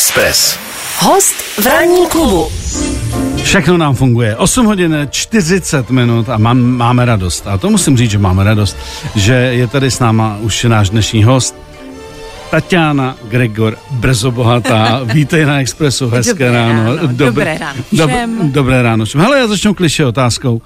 Express. 0.00 0.58
Host 0.98 1.34
v 1.60 1.66
ranní 1.66 2.06
klubu. 2.08 2.48
Všechno 3.42 3.76
nám 3.76 3.94
funguje. 3.94 4.36
8 4.36 4.66
hodin 4.66 4.96
40 5.10 5.90
minut 5.90 6.28
a 6.28 6.38
mám, 6.38 6.60
máme 6.60 7.04
radost. 7.04 7.46
A 7.46 7.58
to 7.58 7.70
musím 7.70 7.96
říct, 7.96 8.10
že 8.10 8.18
máme 8.18 8.44
radost, 8.44 8.76
že 9.14 9.32
je 9.32 9.66
tady 9.66 9.90
s 9.90 9.98
náma 9.98 10.36
už 10.40 10.64
náš 10.64 10.90
dnešní 10.90 11.24
host, 11.24 11.56
Tatiana 12.50 13.16
Gregor 13.28 13.76
Brzobohatá. 13.90 15.00
Vítej 15.14 15.46
na 15.46 15.60
Expressu, 15.60 16.08
hezké 16.08 16.32
Dobré 16.32 16.52
ráno. 16.52 16.96
ráno, 16.96 17.08
dobré 17.12 17.58
ráno 17.58 17.78
Dob, 17.92 18.10
všem. 18.10 18.52
dobré 18.52 18.82
ráno 18.82 19.04
všem. 19.04 19.20
Hele, 19.20 19.38
já 19.38 19.46
začnu 19.46 19.74
kliše 19.74 20.06
otázkou. 20.06 20.54
Uh, 20.54 20.60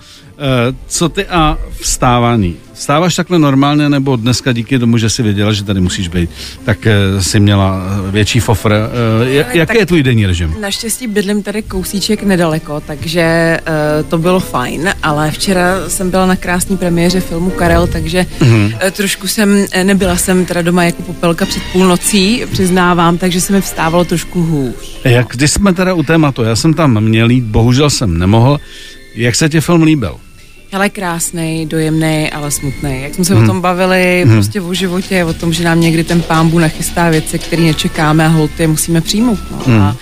co 0.86 1.08
ty 1.08 1.26
a 1.26 1.58
vstávání? 1.80 2.56
Vstáváš 2.74 3.14
takhle 3.14 3.38
normálně, 3.38 3.88
nebo 3.88 4.16
dneska 4.16 4.52
díky 4.52 4.78
tomu, 4.78 4.98
že 4.98 5.10
jsi 5.10 5.22
věděla, 5.22 5.52
že 5.52 5.64
tady 5.64 5.80
musíš 5.80 6.08
být, 6.08 6.30
tak 6.64 6.78
uh, 7.14 7.20
jsi 7.22 7.40
měla 7.40 7.82
eh, 8.08 8.10
větší 8.10 8.40
fofr. 8.40 8.72
Uh, 8.72 9.28
jak, 9.28 9.46
Ale 9.46 9.58
jaký 9.58 9.78
je 9.78 9.86
tvůj 9.86 10.02
denní 10.02 10.26
režim? 10.26 10.54
Naštěstí 10.60 11.06
bydlím 11.06 11.42
tady 11.42 11.62
kousíček 11.62 12.22
nedaleko, 12.22 12.80
takže 12.86 13.58
uh, 14.00 14.08
to 14.10 14.18
bylo 14.18 14.40
fajn, 14.40 14.88
ale 15.02 15.30
včera 15.30 15.88
jsem 15.88 16.10
byla 16.10 16.26
na 16.26 16.36
krásné 16.36 16.76
premiéře 16.76 17.20
filmu 17.20 17.50
Karel, 17.50 17.86
takže 17.86 18.26
Mhm. 18.40 18.64
uh, 18.64 18.90
trošku 18.90 19.26
jsem, 19.28 19.66
eh, 19.72 19.84
nebyla 19.84 20.16
jsem 20.16 20.44
teda 20.46 20.62
doma 20.62 20.84
jako 20.84 21.02
popelka 21.02 21.46
před 21.46 21.62
půlnocí, 21.72 22.42
přiznávám, 22.52 23.18
takže 23.18 23.40
se 23.40 23.52
mi 23.52 23.60
vstávalo 23.60 24.04
trošku 24.04 24.42
hůř. 24.42 25.00
Jak, 25.04 25.26
když 25.28 25.50
jsme 25.50 25.72
teda 25.74 25.94
u 25.94 26.02
tématu, 26.02 26.42
já 26.42 26.56
jsem 26.56 26.74
tam 26.74 27.00
měl 27.00 27.30
jít, 27.30 27.44
bohužel 27.44 27.90
jsem 27.90 28.18
nemohl. 28.18 28.60
Jak 29.14 29.34
se 29.34 29.48
ti 29.48 29.60
film 29.60 29.82
líbil? 29.82 30.16
Ale 30.74 30.90
krásný, 30.90 31.66
dojemný, 31.66 32.30
ale 32.30 32.50
smutný. 32.50 33.02
Jak 33.02 33.14
jsme 33.14 33.24
se 33.24 33.34
Mhm. 33.34 33.44
o 33.44 33.46
tom 33.46 33.60
bavili, 33.60 34.26
prostě 34.32 34.60
o 34.60 34.74
životě, 34.74 35.24
o 35.24 35.32
tom, 35.32 35.52
že 35.52 35.64
nám 35.64 35.80
někdy 35.80 36.04
ten 36.04 36.22
pámbu 36.22 36.58
nachystá 36.58 37.10
věci, 37.10 37.38
které 37.38 37.62
nečekáme 37.62 38.24
a 38.26 38.28
holt 38.28 38.60
je 38.60 38.68
musíme 38.68 39.00
přijmout. 39.00 39.38
No. 39.50 39.58
Mhm. 39.66 39.82
A, 39.82 39.96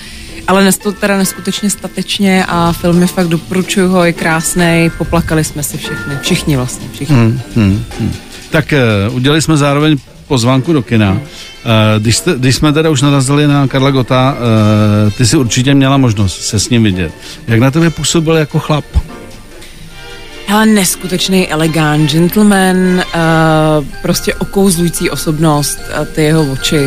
ale 0.46 0.64
nes 0.64 0.78
to 0.78 0.92
teda 0.92 1.16
neskutečně 1.18 1.70
statečně 1.70 2.44
a 2.48 2.72
film 2.72 3.00
je 3.00 3.06
fakt 3.06 3.28
doporučuju 3.28 3.88
ho, 3.88 4.04
je 4.04 4.12
krásný, 4.12 4.90
poplakali 4.98 5.44
jsme 5.44 5.62
si 5.62 5.76
všichni, 5.76 6.14
všichni 6.22 6.56
vlastně, 6.56 6.88
všichni. 6.92 7.16
Hmm, 7.16 7.40
hmm, 7.56 7.84
hmm. 8.00 8.12
Tak 8.50 8.74
uh, 9.08 9.14
udělali 9.16 9.42
jsme 9.42 9.56
zároveň 9.56 9.96
pozvánku 10.28 10.72
do 10.72 10.82
kina. 10.82 11.12
Uh, 11.12 11.18
když, 11.98 12.16
jste, 12.16 12.34
když 12.38 12.56
jsme 12.56 12.72
teda 12.72 12.90
už 12.90 13.02
narazili 13.02 13.46
na 13.46 13.66
Karla 13.68 13.90
Gota, 13.90 14.36
uh, 15.04 15.12
ty 15.12 15.26
si 15.26 15.36
určitě 15.36 15.74
měla 15.74 15.96
možnost 15.96 16.42
se 16.42 16.60
s 16.60 16.68
ním 16.70 16.82
vidět. 16.82 17.12
Jak 17.48 17.60
na 17.60 17.70
tebe 17.70 17.90
působil 17.90 18.34
jako 18.34 18.58
chlap? 18.58 18.84
Hele, 20.46 20.66
neskutečný 20.66 21.48
elegant, 21.48 22.10
gentleman, 22.10 22.76
uh, 22.76 23.02
prostě 24.02 24.34
okouzlující 24.34 25.10
osobnost, 25.10 25.78
a 26.00 26.04
ty 26.04 26.22
jeho 26.22 26.52
oči. 26.52 26.78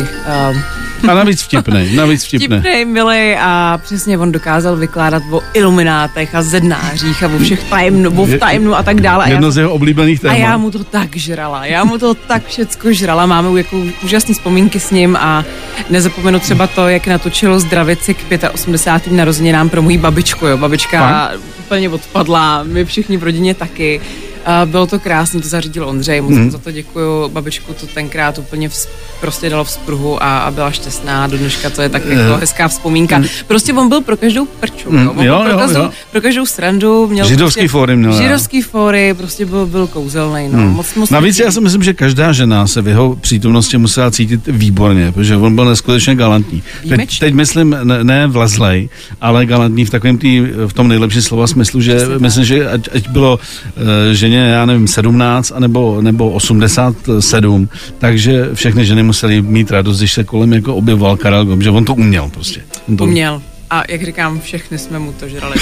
Uh, 0.52 1.10
A 1.10 1.14
navíc 1.14 1.42
vtipnej, 1.42 1.94
navíc 1.96 2.24
vtipnej. 2.24 2.60
Vtipnej, 2.60 2.84
milý 2.84 3.36
a 3.40 3.80
přesně 3.84 4.18
on 4.18 4.32
dokázal 4.32 4.76
vykládat 4.76 5.22
o 5.30 5.40
iluminátech 5.54 6.34
a 6.34 6.42
zednářích 6.42 7.22
a 7.22 7.26
o 7.26 7.38
všech 7.38 7.64
tajemnu, 7.64 8.22
o 8.22 8.26
Je- 8.26 8.38
tajemnu 8.38 8.74
a 8.76 8.82
tak 8.82 9.00
dále. 9.00 9.24
A 9.24 9.28
já, 9.28 9.32
Jedno 9.34 9.50
z 9.50 9.56
jeho 9.56 9.72
oblíbených 9.72 10.18
a 10.18 10.22
témat. 10.22 10.36
já 10.36 10.56
mu 10.56 10.70
to 10.70 10.84
tak 10.84 11.16
žrala, 11.16 11.66
já 11.66 11.84
mu 11.84 11.98
to 11.98 12.14
tak 12.14 12.46
všecko 12.46 12.92
žrala, 12.92 13.26
máme 13.26 13.58
jako 13.58 13.82
úžasné 14.04 14.34
vzpomínky 14.34 14.80
s 14.80 14.90
ním 14.90 15.16
a 15.16 15.44
nezapomenu 15.90 16.38
třeba 16.40 16.66
to, 16.66 16.88
jak 16.88 17.06
natočil 17.06 17.60
zdravici 17.60 18.14
k 18.14 18.50
85. 18.54 19.16
narozeninám 19.16 19.68
pro 19.68 19.82
moji 19.82 19.98
babičku, 19.98 20.46
jo, 20.46 20.56
babička 20.58 21.30
úplně 21.66 21.88
odpadla, 21.88 22.62
my 22.62 22.84
všichni 22.84 23.16
v 23.16 23.22
rodině 23.22 23.54
taky. 23.54 24.00
A 24.46 24.66
bylo 24.66 24.86
to 24.86 24.98
krásné, 24.98 25.40
to 25.40 25.48
zařídil 25.48 25.88
Ondřej, 25.88 26.20
moc 26.20 26.32
hmm. 26.32 26.50
za 26.50 26.58
to 26.58 26.70
děkuju. 26.70 27.28
Babičku 27.28 27.74
to 27.74 27.86
tenkrát 27.86 28.38
úplně 28.38 28.68
vz, 28.68 28.88
prostě 29.20 29.50
dalo 29.50 29.64
vzpruhu 29.64 30.22
a, 30.22 30.38
a 30.38 30.50
byla 30.50 30.70
šťastná. 30.70 31.26
Do 31.26 31.38
dneška 31.38 31.70
to 31.70 31.82
je 31.82 31.88
tak 31.88 32.04
jako 32.06 32.36
hezká 32.36 32.68
vzpomínka. 32.68 33.22
Prostě 33.46 33.72
on 33.72 33.88
byl 33.88 34.00
pro 34.00 34.16
každou 34.16 34.46
prču. 34.46 34.90
Mm, 34.90 34.98
Jo? 34.98 35.12
On 35.16 35.26
jo, 35.26 35.40
pro, 35.42 35.50
jo, 35.50 35.58
každou, 35.58 35.80
jo. 35.80 35.90
pro 36.12 36.20
každou 36.20 36.46
srandu. 36.46 37.06
Měl 37.06 37.26
Židovský 37.26 37.60
prostě, 37.60 37.68
fóry 37.68 37.96
měl. 37.96 38.12
Židovský 38.12 38.62
fóry, 38.62 39.14
prostě 39.14 39.46
byl, 39.46 39.66
byl 39.66 39.86
kouzelný. 39.86 40.48
No. 40.52 40.58
Moc, 40.58 40.94
moc 40.94 41.10
Navíc 41.10 41.38
já 41.38 41.50
si 41.50 41.60
myslím, 41.60 41.82
že 41.82 41.94
každá 41.94 42.32
žena 42.32 42.66
se 42.66 42.82
v 42.82 42.88
jeho 42.88 43.16
přítomnosti 43.16 43.78
musela 43.78 44.10
cítit 44.10 44.40
výborně, 44.46 45.12
protože 45.12 45.36
on 45.36 45.54
byl 45.54 45.64
neskutečně 45.64 46.14
galantní. 46.14 46.62
Teď, 46.88 47.18
teď 47.18 47.34
myslím 47.34 47.76
ne, 47.82 48.04
ne 48.04 48.26
vlezlej, 48.26 48.88
ale 49.20 49.46
galantní 49.46 49.84
v 49.84 49.90
takovém 49.90 50.18
tý, 50.18 50.40
v 50.66 50.72
tom 50.72 50.88
nejlepším 50.88 51.22
slova 51.22 51.46
smyslu, 51.46 51.80
že 51.80 51.94
Přesně 51.94 52.12
tak. 52.12 52.22
myslím, 52.22 52.44
že 52.44 52.70
ať, 52.70 52.88
ať 52.94 53.08
bylo 53.08 53.38
uh, 53.38 53.82
ženě, 54.12 54.35
já 54.38 54.66
nevím, 54.66 54.88
17 54.88 55.52
anebo, 55.56 56.00
nebo 56.00 56.30
87, 56.30 57.68
takže 57.98 58.48
všechny 58.54 58.86
ženy 58.86 59.02
musely 59.02 59.42
mít 59.42 59.70
radost, 59.70 59.98
když 59.98 60.12
se 60.12 60.24
kolem 60.24 60.52
jako 60.52 60.74
objevoval 60.74 61.16
Karel 61.16 61.44
Gott, 61.44 61.62
že 61.62 61.70
on 61.70 61.84
to 61.84 61.94
uměl 61.94 62.30
prostě. 62.34 62.60
On 62.88 62.96
to 62.96 63.04
Uměl. 63.04 63.42
A 63.70 63.82
jak 63.88 64.02
říkám, 64.02 64.40
všechny 64.40 64.78
jsme 64.78 64.98
mu 64.98 65.12
to 65.12 65.28
žrali. 65.28 65.54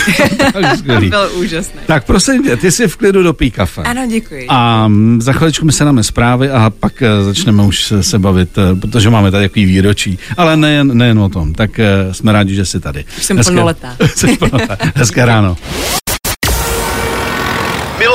Byl 1.08 1.30
úžasný. 1.34 1.80
Tak 1.86 2.04
prosím 2.06 2.42
tě, 2.42 2.56
ty 2.56 2.72
si 2.72 2.88
v 2.88 2.96
klidu 2.96 3.22
dopí 3.22 3.50
kafe. 3.50 3.82
Ano, 3.82 4.06
děkuji. 4.08 4.46
A 4.48 4.88
mm, 4.88 5.22
za 5.22 5.32
chviličku 5.32 5.64
my 5.64 5.72
se 5.72 5.84
dáme 5.84 6.02
zprávy 6.02 6.50
a 6.50 6.72
pak 6.80 7.02
eh, 7.02 7.22
začneme 7.24 7.62
už 7.62 7.92
se, 8.00 8.18
bavit, 8.18 8.58
eh, 8.58 8.74
protože 8.74 9.10
máme 9.10 9.30
tady 9.30 9.48
takový 9.48 9.64
výročí. 9.64 10.18
Ale 10.36 10.56
nejen, 10.56 10.98
nejen 10.98 11.18
o 11.18 11.28
tom, 11.28 11.54
tak 11.54 11.78
eh, 11.78 12.14
jsme 12.14 12.32
rádi, 12.32 12.54
že 12.54 12.64
jsi 12.64 12.80
tady. 12.80 13.04
Jsem 13.20 13.38
plnoletá. 13.38 13.96
Jsi 14.14 14.36
plnoletá. 14.36 14.76
Hezké 14.94 15.24
ráno. 15.24 15.56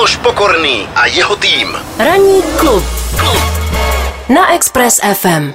Miloš 0.09 0.25
Pokorný 0.25 0.87
a 0.95 1.05
jeho 1.05 1.35
tým. 1.35 1.67
Ranní 1.99 2.41
klub. 2.57 2.83
Na 4.29 4.53
Express 4.55 4.99
FM. 5.13 5.51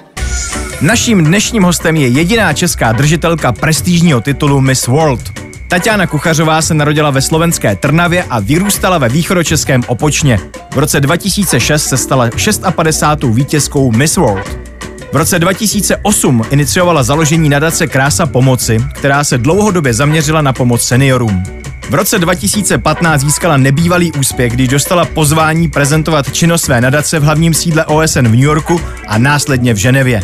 Naším 0.80 1.24
dnešním 1.24 1.62
hostem 1.62 1.96
je 1.96 2.08
jediná 2.08 2.52
česká 2.52 2.92
držitelka 2.92 3.52
prestižního 3.52 4.20
titulu 4.20 4.60
Miss 4.60 4.86
World. 4.86 5.20
Tatiana 5.68 6.06
Kuchařová 6.06 6.62
se 6.62 6.74
narodila 6.74 7.10
ve 7.10 7.22
slovenské 7.22 7.76
Trnavě 7.76 8.24
a 8.30 8.40
vyrůstala 8.40 8.98
ve 8.98 9.08
východočeském 9.08 9.82
Opočně. 9.86 10.40
V 10.74 10.78
roce 10.78 11.00
2006 11.00 11.86
se 11.86 11.96
stala 11.96 12.30
56. 12.76 13.34
vítězkou 13.34 13.92
Miss 13.92 14.16
World. 14.16 14.63
V 15.14 15.16
roce 15.16 15.38
2008 15.38 16.42
iniciovala 16.50 17.02
založení 17.02 17.48
nadace 17.48 17.86
Krása 17.86 18.26
pomoci, 18.26 18.78
která 18.92 19.24
se 19.24 19.38
dlouhodobě 19.38 19.94
zaměřila 19.94 20.42
na 20.42 20.52
pomoc 20.52 20.82
seniorům. 20.82 21.42
V 21.90 21.94
roce 21.94 22.18
2015 22.18 23.20
získala 23.20 23.56
nebývalý 23.56 24.12
úspěch, 24.12 24.52
když 24.52 24.68
dostala 24.68 25.04
pozvání 25.04 25.68
prezentovat 25.68 26.32
činnost 26.32 26.62
své 26.62 26.80
nadace 26.80 27.18
v 27.18 27.22
hlavním 27.22 27.54
sídle 27.54 27.84
OSN 27.84 28.18
v 28.18 28.30
New 28.30 28.40
Yorku 28.40 28.80
a 29.06 29.18
následně 29.18 29.74
v 29.74 29.76
Ženevě. 29.76 30.22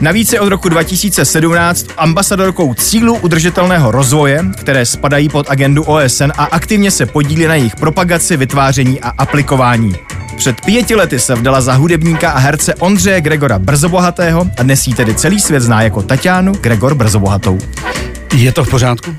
Navíc 0.00 0.32
je 0.32 0.40
od 0.40 0.48
roku 0.48 0.68
2017 0.68 1.86
ambasadorkou 1.96 2.74
cílů 2.74 3.18
udržitelného 3.18 3.90
rozvoje, 3.90 4.44
které 4.60 4.86
spadají 4.86 5.28
pod 5.28 5.50
agendu 5.50 5.82
OSN 5.82 6.32
a 6.36 6.44
aktivně 6.44 6.90
se 6.90 7.06
podílí 7.06 7.46
na 7.46 7.54
jejich 7.54 7.76
propagaci, 7.76 8.36
vytváření 8.36 9.00
a 9.00 9.08
aplikování. 9.08 9.94
Před 10.36 10.60
pěti 10.60 10.94
lety 10.94 11.18
se 11.18 11.34
vdala 11.34 11.60
za 11.60 11.74
hudebníka 11.74 12.30
a 12.30 12.38
herce 12.38 12.74
Ondřeje 12.74 13.20
Gregora 13.20 13.58
Brzobohatého 13.58 14.46
a 14.58 14.62
dnes 14.62 14.86
ji 14.86 14.94
tedy 14.94 15.14
celý 15.14 15.40
svět 15.40 15.60
zná 15.60 15.82
jako 15.82 16.02
Tatianu 16.02 16.52
Gregor 16.52 16.94
Brzobohatou. 16.94 17.58
Je 18.34 18.52
to 18.52 18.64
v 18.64 18.70
pořádku? 18.70 19.16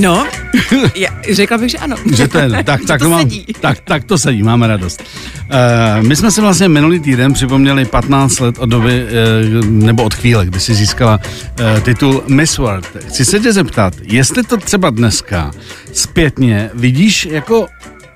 No, 0.00 0.26
já, 0.94 1.10
řekla 1.32 1.58
bych, 1.58 1.70
že 1.70 1.78
ano. 1.78 1.96
Že 2.16 2.28
to 2.28 2.38
je, 2.38 2.48
tak, 2.64 2.80
tak, 2.86 3.00
to 3.00 3.10
mám, 3.10 3.20
sedí. 3.20 3.46
tak, 3.60 3.80
tak 3.80 4.04
to 4.04 4.18
sedí, 4.18 4.42
máme 4.42 4.66
radost. 4.66 5.02
Uh, 5.44 6.06
my 6.06 6.16
jsme 6.16 6.30
si 6.30 6.40
vlastně 6.40 6.68
minulý 6.68 7.00
týden 7.00 7.32
připomněli 7.32 7.84
15 7.84 8.40
let 8.40 8.58
od 8.58 8.66
doby, 8.66 9.04
uh, 9.04 9.64
nebo 9.64 10.02
od 10.02 10.14
chvíle, 10.14 10.46
kdy 10.46 10.60
jsi 10.60 10.74
získala 10.74 11.20
uh, 11.60 11.80
titul 11.80 12.22
Miss 12.28 12.58
World. 12.58 12.86
Chci 13.08 13.24
se 13.24 13.40
tě 13.40 13.52
zeptat, 13.52 13.94
jestli 14.02 14.42
to 14.42 14.56
třeba 14.56 14.90
dneska 14.90 15.50
zpětně 15.92 16.70
vidíš 16.74 17.26
jako 17.26 17.66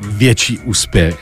větší 0.00 0.58
úspěch, 0.58 1.16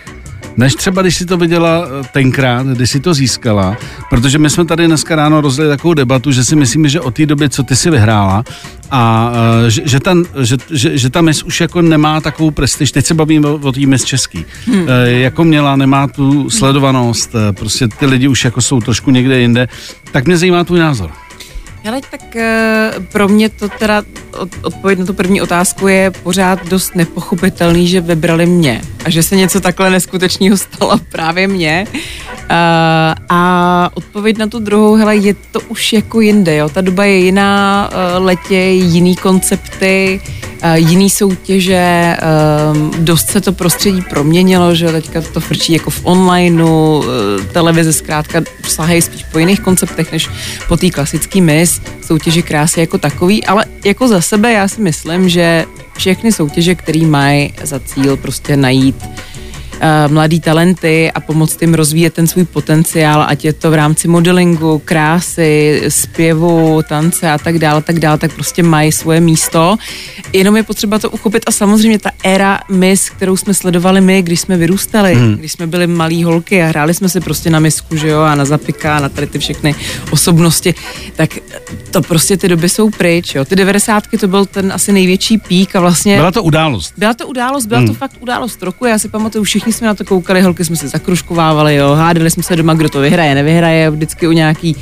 než 0.57 0.75
třeba, 0.75 1.03
když 1.03 1.17
si 1.17 1.27
to 1.27 1.37
viděla 1.37 1.85
eh, 1.87 2.09
tenkrát, 2.13 2.67
když 2.67 2.91
si 2.91 3.01
to 3.01 3.15
získala, 3.15 3.77
protože 4.11 4.39
my 4.39 4.51
jsme 4.51 4.65
tady 4.65 4.87
dneska 4.87 5.17
ráno 5.17 5.41
rozjeli 5.41 5.71
takovou 5.71 5.95
debatu, 5.95 6.33
že 6.33 6.45
si 6.45 6.57
myslíme, 6.57 6.89
že 6.89 7.01
od 7.01 7.15
té 7.15 7.27
doby, 7.27 7.49
co 7.49 7.63
ty 7.63 7.77
si 7.77 7.91
vyhrála, 7.91 8.45
a 8.91 9.33
eh, 9.67 9.71
že, 9.71 9.83
že, 9.85 10.01
ta, 10.01 10.15
že, 10.43 10.57
že, 10.71 10.99
že 10.99 11.11
ta 11.11 11.21
mis 11.21 11.43
už 11.43 11.61
jako 11.61 11.83
nemá 11.83 12.21
takovou 12.21 12.51
prestiž, 12.51 12.93
teď 12.93 13.07
se 13.07 13.15
bavíme 13.15 13.49
o, 13.49 13.55
o 13.63 13.73
té 13.73 13.87
mis 13.87 14.05
český, 14.05 14.45
hmm. 14.67 14.87
jako 15.07 15.45
měla, 15.45 15.77
nemá 15.77 16.07
tu 16.07 16.51
sledovanost, 16.51 17.35
eh, 17.35 17.53
prostě 17.53 17.89
ty 17.89 18.07
lidi 18.07 18.29
už 18.29 18.45
jako 18.45 18.63
jsou 18.63 18.81
trošku 18.81 19.11
někde 19.11 19.41
jinde, 19.41 19.69
tak 20.13 20.27
mě 20.27 20.37
zajímá 20.37 20.65
tvůj 20.65 20.79
názor. 20.79 21.11
Ale 21.89 22.01
tak 22.11 22.37
eh, 22.37 22.91
pro 23.13 23.29
mě 23.29 23.49
to 23.49 23.69
teda 23.69 24.03
od, 24.39 24.49
odpověď 24.63 24.99
na 24.99 25.07
tu 25.07 25.15
první 25.15 25.43
otázku 25.43 25.89
je 25.89 26.11
pořád 26.11 26.69
dost 26.69 26.95
nepochopitelný, 26.95 27.89
že 27.89 28.01
vybrali 28.01 28.47
mě 28.47 28.83
a 29.05 29.11
že 29.11 29.23
se 29.23 29.37
něco 29.37 29.61
takhle 29.61 29.91
neskutečného 29.91 30.57
stalo 30.57 30.99
právě 31.13 31.49
mně. 31.49 31.87
Uh, 31.91 33.15
a 33.29 33.91
odpověď 33.95 34.39
na 34.39 34.47
tu 34.47 34.59
druhou, 34.59 34.95
hele, 34.95 35.17
je 35.17 35.35
to 35.35 35.61
už 35.61 35.93
jako 35.93 36.21
jinde, 36.21 36.57
jo. 36.57 36.69
Ta 36.69 36.81
doba 36.81 37.05
je 37.05 37.17
jiná, 37.17 37.91
uh, 37.93 38.25
letě 38.25 38.57
jiný 38.57 39.17
koncepty, 39.17 40.21
uh, 40.23 40.47
Uh, 40.56 40.56
jiný 40.75 41.11
soutěže, 41.11 42.17
um, 42.73 42.91
dost 42.99 43.31
se 43.31 43.41
to 43.41 43.53
prostředí 43.53 44.03
proměnilo, 44.03 44.75
že 44.75 44.93
teďka 44.93 45.21
to 45.21 45.41
frčí 45.41 45.73
jako 45.73 45.91
v 45.91 46.01
onlineu, 46.03 46.99
uh, 46.99 47.05
televize 47.53 47.93
zkrátka 47.93 48.43
sahají 48.69 49.03
spíš 49.03 49.25
po 49.33 49.39
jiných 49.39 49.61
konceptech, 49.61 50.13
než 50.13 50.29
po 50.69 50.77
té 50.77 50.91
klasický 50.91 51.41
mis, 51.41 51.81
soutěže 52.07 52.43
krásy 52.43 52.81
jako 52.81 52.99
takový, 52.99 53.45
ale 53.45 53.65
jako 53.85 54.09
za 54.09 54.21
sebe 54.21 54.53
já 54.53 54.69
si 54.69 54.81
myslím, 54.81 55.29
že 55.29 55.65
všechny 55.97 56.33
soutěže, 56.33 56.75
které 56.75 57.07
mají 57.07 57.55
za 57.63 57.81
cíl 57.81 58.17
prostě 58.17 58.57
najít 58.57 59.05
mladý 60.09 60.41
talenty 60.41 61.13
a 61.13 61.21
pomoct 61.21 61.63
jim 61.63 61.75
rozvíjet 61.75 62.15
ten 62.15 62.27
svůj 62.27 62.45
potenciál, 62.45 63.25
ať 63.29 63.45
je 63.45 63.53
to 63.53 63.71
v 63.71 63.75
rámci 63.75 64.09
modelingu, 64.09 64.83
krásy, 64.85 65.83
zpěvu, 65.89 66.83
tance 66.89 67.31
a 67.31 67.39
tak 67.39 67.59
dále, 67.59 67.83
tak 67.83 67.99
dále, 67.99 68.19
tak 68.19 68.33
prostě 68.33 68.63
mají 68.63 68.93
svoje 68.93 69.21
místo. 69.21 69.77
Jenom 70.33 70.57
je 70.57 70.63
potřeba 70.63 70.99
to 70.99 71.11
uchopit 71.11 71.43
a 71.47 71.51
samozřejmě 71.51 71.99
ta 71.99 72.11
éra 72.25 72.61
Miss, 72.71 73.11
kterou 73.11 73.37
jsme 73.37 73.55
sledovali 73.55 74.01
my, 74.01 74.23
když 74.23 74.41
jsme 74.41 74.57
vyrůstali, 74.57 75.15
hmm. 75.15 75.35
když 75.35 75.53
jsme 75.53 75.67
byli 75.67 75.87
malí 75.87 76.25
holky 76.25 76.63
a 76.63 76.67
hráli 76.67 76.95
jsme 76.95 77.09
se 77.09 77.21
prostě 77.21 77.51
na 77.51 77.61
misku, 77.61 77.97
že 77.97 78.09
jo, 78.09 78.21
a 78.21 78.35
na 78.35 78.45
zapika, 78.45 78.97
a 78.97 79.01
na 79.01 79.09
tady 79.09 79.27
ty 79.27 79.39
všechny 79.39 79.75
osobnosti, 80.11 80.75
tak 81.17 81.31
to 81.91 82.03
prostě 82.03 82.37
ty 82.37 82.49
doby 82.49 82.69
jsou 82.69 82.91
pryč, 82.91 83.35
jo. 83.35 83.45
Ty 83.45 83.57
devadesátky 83.57 84.19
to 84.19 84.29
byl 84.29 84.47
ten 84.47 84.73
asi 84.73 84.93
největší 84.93 85.39
pík 85.39 85.77
a 85.77 85.81
vlastně... 85.81 86.17
Byla 86.17 86.31
to 86.31 86.43
událost. 86.43 86.95
Byla 86.97 87.15
to 87.15 87.27
událost, 87.27 87.67
byla 87.67 87.81
hmm. 87.81 87.89
to 87.89 87.95
fakt 87.95 88.13
událost 88.21 88.63
roku. 88.63 88.87
Já 88.87 88.99
si 88.99 89.09
pamatuju, 89.09 89.45
všichni 89.45 89.66
jsme 89.73 89.87
na 89.87 89.95
to 89.95 90.05
koukali, 90.05 90.43
holky 90.43 90.65
jsme 90.65 90.77
se 90.77 90.89
zakruškovávali, 90.89 91.75
jo, 91.75 91.95
hádali 91.95 92.31
jsme 92.31 92.43
se 92.43 92.57
doma, 92.57 92.75
kdo 92.75 92.89
to 92.89 93.01
vyhraje, 93.01 93.35
nevyhraje, 93.35 93.91
vždycky 93.91 94.29
u 94.29 94.33
nějaký 94.33 94.77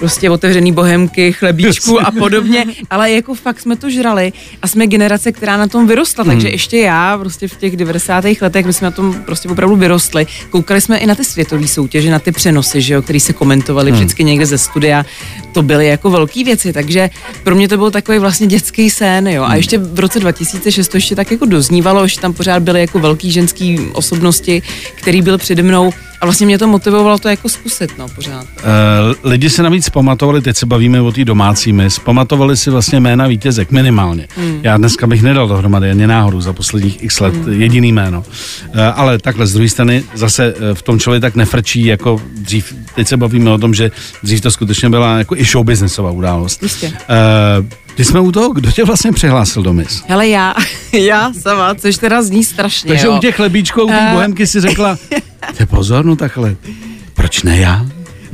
prostě 0.00 0.30
otevřený 0.30 0.72
bohemky, 0.72 1.32
chlebíčku 1.32 2.00
a 2.00 2.10
podobně, 2.10 2.64
ale 2.90 3.12
jako 3.12 3.34
fakt 3.34 3.60
jsme 3.60 3.76
to 3.76 3.90
žrali 3.90 4.32
a 4.62 4.68
jsme 4.68 4.86
generace, 4.86 5.32
která 5.32 5.56
na 5.56 5.68
tom 5.68 5.86
vyrostla, 5.86 6.24
hmm. 6.24 6.32
takže 6.32 6.48
ještě 6.48 6.78
já 6.78 7.18
prostě 7.18 7.48
v 7.48 7.56
těch 7.56 7.76
90. 7.76 8.24
letech, 8.40 8.66
my 8.66 8.72
jsme 8.72 8.84
na 8.84 8.90
tom 8.90 9.14
prostě 9.14 9.48
opravdu 9.48 9.76
vyrostli. 9.76 10.26
Koukali 10.50 10.80
jsme 10.80 10.98
i 10.98 11.06
na 11.06 11.14
ty 11.14 11.24
světové 11.24 11.68
soutěže, 11.68 12.10
na 12.10 12.18
ty 12.18 12.32
přenosy, 12.32 12.80
že 12.80 12.94
jo, 12.94 13.02
které 13.02 13.20
se 13.20 13.32
komentovaly 13.32 13.90
hmm. 13.90 14.00
vždycky 14.00 14.24
někde 14.24 14.46
ze 14.46 14.58
studia. 14.58 15.04
To 15.52 15.62
byly 15.62 15.86
jako 15.86 16.10
velké 16.10 16.44
věci, 16.44 16.72
takže 16.72 17.10
pro 17.44 17.54
mě 17.54 17.68
to 17.68 17.76
byl 17.76 17.90
takový 17.90 18.18
vlastně 18.18 18.46
dětský 18.46 18.90
sen, 18.90 19.28
jo. 19.28 19.42
A 19.42 19.48
hmm. 19.48 19.56
ještě 19.56 19.78
v 19.78 19.98
roce 19.98 20.20
2006 20.20 20.88
to 20.88 20.96
ještě 20.96 21.16
tak 21.16 21.30
jako 21.30 21.46
doznívalo, 21.46 22.08
že 22.08 22.20
tam 22.20 22.32
pořád 22.32 22.62
byly 22.62 22.80
jako 22.80 22.98
velký 22.98 23.32
ženský 23.32 23.80
osobnosti, 23.92 24.62
který 24.94 25.22
byl 25.22 25.38
přede 25.38 25.62
mnou 25.62 25.92
a 26.20 26.26
vlastně 26.26 26.46
mě 26.46 26.58
to 26.58 26.66
motivovalo 26.66 27.18
to 27.18 27.28
jako 27.28 27.48
zkusit, 27.48 27.98
no, 27.98 28.08
pořád. 28.08 28.42
Uh, 28.42 29.30
lidi 29.30 29.50
se 29.50 29.62
navíc 29.62 29.88
pamatovali, 29.88 30.42
teď 30.42 30.56
se 30.56 30.66
bavíme 30.66 31.00
o 31.00 31.12
té 31.12 31.24
domácí 31.24 31.72
mis, 31.72 31.98
pamatovali 31.98 32.56
si 32.56 32.70
vlastně 32.70 33.00
jména 33.00 33.26
vítězek 33.26 33.70
minimálně. 33.70 34.28
Hmm. 34.36 34.60
Já 34.62 34.76
dneska 34.76 35.06
bych 35.06 35.22
nedal 35.22 35.48
dohromady 35.48 35.90
ani 35.90 36.06
náhodou 36.06 36.40
za 36.40 36.52
posledních 36.52 37.02
x 37.02 37.20
let 37.20 37.34
hmm. 37.34 37.62
jediný 37.62 37.92
jméno. 37.92 38.20
Uh, 38.20 38.24
ale 38.94 39.18
takhle 39.18 39.46
z 39.46 39.52
druhé 39.52 39.68
strany 39.68 40.04
zase 40.14 40.54
uh, 40.54 40.74
v 40.74 40.82
tom 40.82 40.98
člověk 40.98 41.20
tak 41.20 41.34
nefrčí 41.34 41.84
jako 41.84 42.22
dřív, 42.34 42.74
teď 42.94 43.08
se 43.08 43.16
bavíme 43.16 43.50
o 43.50 43.58
tom, 43.58 43.74
že 43.74 43.90
dřív 44.22 44.40
to 44.40 44.50
skutečně 44.50 44.90
byla 44.90 45.18
jako 45.18 45.36
i 45.36 45.44
showbiznesová 45.44 46.10
událost. 46.10 46.62
Jistě. 46.62 46.86
Uh, 46.86 47.66
ty 47.94 48.04
jsme 48.04 48.20
u 48.20 48.32
toho, 48.32 48.48
kdo 48.48 48.70
tě 48.70 48.84
vlastně 48.84 49.12
přihlásil 49.12 49.62
do 49.62 49.72
mis? 49.72 50.02
Hele, 50.08 50.28
já, 50.28 50.54
já 50.92 51.32
sama, 51.32 51.74
což 51.74 51.96
teda 51.96 52.22
zní 52.22 52.44
strašně, 52.44 52.88
Takže 52.88 53.06
jo. 53.06 53.16
u 53.16 53.18
těch 53.18 53.36
chlebíčků, 53.36 53.82
u 53.82 53.88
té 53.88 54.06
uh... 54.06 54.12
bohemky 54.12 54.46
si 54.46 54.60
řekla, 54.60 54.98
ty 55.56 55.66
pozor, 55.66 56.04
no 56.04 56.16
takhle, 56.16 56.56
proč 57.14 57.42
ne 57.42 57.56
já? 57.56 57.86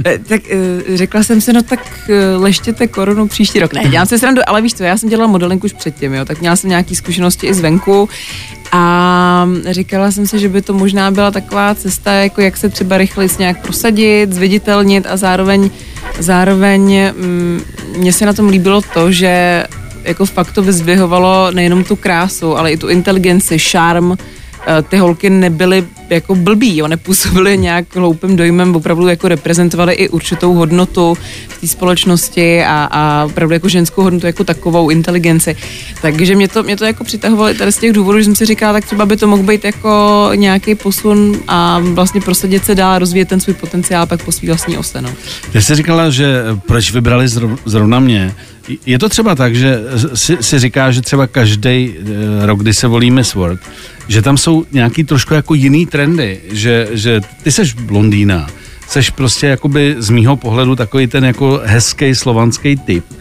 Eh, 0.04 0.18
tak 0.18 0.40
uh, 0.88 0.96
řekla 0.96 1.22
jsem 1.22 1.40
si, 1.40 1.52
no 1.52 1.62
tak 1.62 2.10
leštěte 2.36 2.86
korunu 2.86 3.28
příští 3.28 3.60
rok. 3.60 3.72
Ne, 3.72 3.88
dělám 3.88 4.06
se 4.06 4.18
srandu, 4.18 4.42
ale 4.46 4.62
víš 4.62 4.74
co, 4.74 4.84
já 4.84 4.98
jsem 4.98 5.08
dělala 5.08 5.30
modeling 5.30 5.64
už 5.64 5.72
předtím, 5.72 6.14
jo, 6.14 6.24
tak 6.24 6.40
měla 6.40 6.56
jsem 6.56 6.70
nějaké 6.70 6.94
zkušenosti 6.94 7.46
i 7.46 7.54
zvenku 7.54 8.08
a 8.72 9.48
říkala 9.70 10.10
jsem 10.10 10.26
si, 10.26 10.38
že 10.38 10.48
by 10.48 10.62
to 10.62 10.72
možná 10.72 11.10
byla 11.10 11.30
taková 11.30 11.74
cesta, 11.74 12.12
jako 12.12 12.40
jak 12.40 12.56
se 12.56 12.68
třeba 12.68 12.98
rychleji 12.98 13.30
nějak 13.38 13.62
prosadit, 13.62 14.32
zviditelnit 14.32 15.06
a 15.06 15.16
zároveň, 15.16 15.70
zároveň 16.18 17.12
mm, 17.16 17.60
mně 17.96 18.12
se 18.12 18.26
na 18.26 18.32
tom 18.32 18.48
líbilo 18.48 18.82
to, 18.94 19.12
že 19.12 19.64
jako 20.04 20.26
fakt 20.26 20.52
to 20.52 20.62
vyzdvihovalo 20.62 21.50
nejenom 21.50 21.84
tu 21.84 21.96
krásu, 21.96 22.56
ale 22.56 22.72
i 22.72 22.76
tu 22.76 22.88
inteligenci, 22.88 23.58
šarm, 23.58 24.16
Eh, 24.66 24.82
ty 24.82 24.96
holky 24.96 25.30
nebyly 25.30 25.84
jako 26.10 26.34
blbý, 26.34 26.76
jo, 26.76 26.88
nepůsobily 26.88 27.58
nějak 27.58 27.96
hloupým 27.96 28.36
dojmem, 28.36 28.76
opravdu 28.76 29.08
jako 29.08 29.28
reprezentovaly 29.28 29.94
i 29.94 30.08
určitou 30.08 30.54
hodnotu 30.54 31.14
v 31.48 31.60
té 31.60 31.66
společnosti 31.66 32.64
a, 32.64 32.88
a 32.90 33.24
opravdu 33.24 33.52
jako 33.52 33.68
ženskou 33.68 34.02
hodnotu 34.02 34.26
jako 34.26 34.44
takovou 34.44 34.90
inteligenci. 34.90 35.56
Takže 36.02 36.34
mě 36.34 36.48
to, 36.48 36.62
mě 36.62 36.76
to 36.76 36.84
jako 36.84 37.04
přitahovalo 37.04 37.54
tady 37.54 37.72
z 37.72 37.78
těch 37.78 37.92
důvodů, 37.92 38.18
že 38.18 38.24
jsem 38.24 38.36
si 38.36 38.46
říkala, 38.46 38.72
tak 38.72 38.84
třeba 38.84 39.06
by 39.06 39.16
to 39.16 39.26
mohl 39.26 39.42
být 39.42 39.64
jako 39.64 40.30
nějaký 40.34 40.74
posun 40.74 41.36
a 41.48 41.78
vlastně 41.82 42.20
prosadit 42.20 42.64
se 42.64 42.74
dál, 42.74 42.98
rozvíjet 42.98 43.28
ten 43.28 43.40
svůj 43.40 43.54
potenciál 43.54 44.06
pak 44.06 44.24
po 44.24 44.32
svý 44.32 44.48
vlastní 44.48 44.78
ose. 44.78 45.02
No. 45.02 45.10
Ty 45.52 45.62
jsi 45.62 45.74
říkala, 45.74 46.10
že 46.10 46.44
proč 46.66 46.92
vybrali 46.92 47.28
zrovna 47.64 48.00
mě, 48.00 48.34
je 48.86 48.98
to 48.98 49.08
třeba 49.08 49.34
tak, 49.34 49.56
že 49.56 49.80
si, 50.14 50.36
si 50.40 50.58
říká, 50.58 50.90
že 50.90 51.02
třeba 51.02 51.26
každý 51.26 51.94
eh, 51.94 52.46
rok, 52.46 52.62
kdy 52.62 52.74
se 52.74 52.86
volí 52.86 53.10
Miss 53.10 53.34
World, 53.34 53.60
že 54.08 54.22
tam 54.22 54.36
jsou 54.36 54.64
nějaký 54.72 55.04
trošku 55.04 55.34
jako 55.34 55.54
jiný 55.54 55.86
trendy, 55.96 56.40
že, 56.52 56.88
že 56.92 57.20
ty 57.42 57.52
seš 57.52 57.72
blondýna, 57.72 58.46
seš 58.88 59.10
prostě 59.10 59.46
jakoby 59.46 59.96
z 59.98 60.10
mýho 60.10 60.36
pohledu 60.36 60.76
takový 60.76 61.06
ten 61.06 61.24
jako 61.24 61.60
hezký 61.64 62.14
slovanský 62.14 62.76
typ. 62.76 63.04
E, 63.08 63.16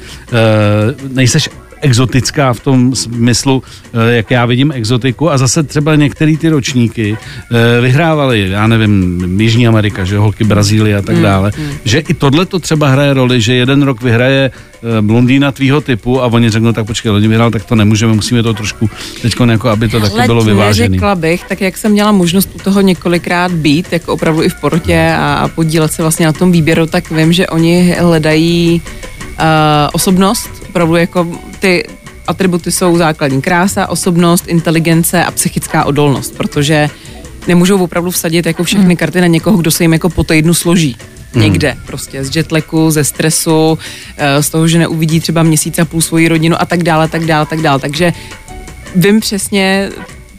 nejseš 1.13 1.49
exotická 1.85 2.53
v 2.53 2.59
tom 2.59 2.95
smyslu, 2.95 3.63
eh, 3.93 4.15
jak 4.15 4.31
já 4.31 4.45
vidím 4.45 4.71
exotiku 4.71 5.31
a 5.31 5.37
zase 5.37 5.63
třeba 5.63 5.95
některé 5.95 6.37
ty 6.37 6.49
ročníky 6.49 7.17
eh, 7.17 7.81
vyhrávaly, 7.81 8.49
já 8.49 8.67
nevím, 8.67 9.21
Jižní 9.41 9.67
Amerika, 9.67 10.03
že 10.03 10.17
holky 10.17 10.43
Brazílie 10.43 10.97
a 10.97 11.01
tak 11.01 11.15
hmm, 11.15 11.23
dále, 11.23 11.51
mm, 11.57 11.63
mm. 11.63 11.71
že 11.85 11.99
i 11.99 12.13
tohle 12.13 12.45
to 12.45 12.59
třeba 12.59 12.89
hraje 12.89 13.13
roli, 13.13 13.41
že 13.41 13.53
jeden 13.53 13.83
rok 13.83 14.01
vyhraje 14.01 14.51
eh, 14.51 15.01
blondýna 15.01 15.51
tvýho 15.51 15.81
typu 15.81 16.21
a 16.21 16.25
oni 16.25 16.49
řeknou, 16.49 16.73
tak 16.73 16.85
počkej, 16.85 17.11
oni 17.11 17.27
vyhrál, 17.27 17.51
tak 17.51 17.63
to 17.65 17.75
nemůžeme, 17.75 18.13
musíme 18.13 18.43
to 18.43 18.53
trošku 18.53 18.89
teď 19.21 19.35
jako, 19.49 19.69
aby 19.69 19.89
to 19.89 19.99
taky 19.99 20.25
bylo 20.25 20.43
vyvážené. 20.43 20.95
Řekla 20.97 21.15
bych, 21.15 21.43
tak 21.43 21.61
jak 21.61 21.77
jsem 21.77 21.91
měla 21.91 22.11
možnost 22.11 22.49
u 22.55 22.59
toho 22.59 22.81
několikrát 22.81 23.51
být, 23.51 23.93
jako 23.93 24.13
opravdu 24.13 24.43
i 24.43 24.49
v 24.49 24.55
porotě 24.55 25.13
a, 25.17 25.33
a 25.33 25.47
podílet 25.47 25.91
se 25.91 26.01
vlastně 26.01 26.25
na 26.25 26.33
tom 26.33 26.51
výběru, 26.51 26.85
tak 26.85 27.11
vím, 27.11 27.33
že 27.33 27.47
oni 27.47 27.95
hledají 27.99 28.81
uh, 28.81 29.45
osobnost, 29.93 30.64
opravdu 30.75 30.95
jako 30.95 31.27
ty 31.59 31.87
atributy 32.27 32.71
jsou 32.71 32.97
základní 32.97 33.41
krása, 33.41 33.87
osobnost, 33.87 34.47
inteligence 34.47 35.23
a 35.23 35.31
psychická 35.31 35.85
odolnost, 35.85 36.37
protože 36.37 36.89
nemůžou 37.47 37.83
opravdu 37.83 38.11
vsadit 38.11 38.45
jako 38.45 38.63
všechny 38.63 38.85
hmm. 38.85 38.95
karty 38.95 39.21
na 39.21 39.27
někoho, 39.27 39.57
kdo 39.57 39.71
se 39.71 39.83
jim 39.83 39.93
jako 39.93 40.09
po 40.09 40.23
týdnu 40.23 40.53
složí. 40.53 40.97
Hmm. 41.33 41.43
Někde 41.43 41.77
prostě 41.85 42.23
z 42.23 42.35
jetlagu, 42.35 42.91
ze 42.91 43.03
stresu, 43.03 43.79
eh, 44.17 44.43
z 44.43 44.49
toho, 44.49 44.67
že 44.67 44.79
neuvidí 44.79 45.19
třeba 45.19 45.43
měsíc 45.43 45.79
a 45.79 45.85
půl 45.85 46.01
svoji 46.01 46.27
rodinu 46.27 46.61
a 46.61 46.65
tak 46.65 46.83
dále, 46.83 47.07
tak 47.07 47.25
dále, 47.25 47.45
tak 47.45 47.61
dále. 47.61 47.79
Takže 47.79 48.13
vím 48.95 49.19
přesně, 49.19 49.89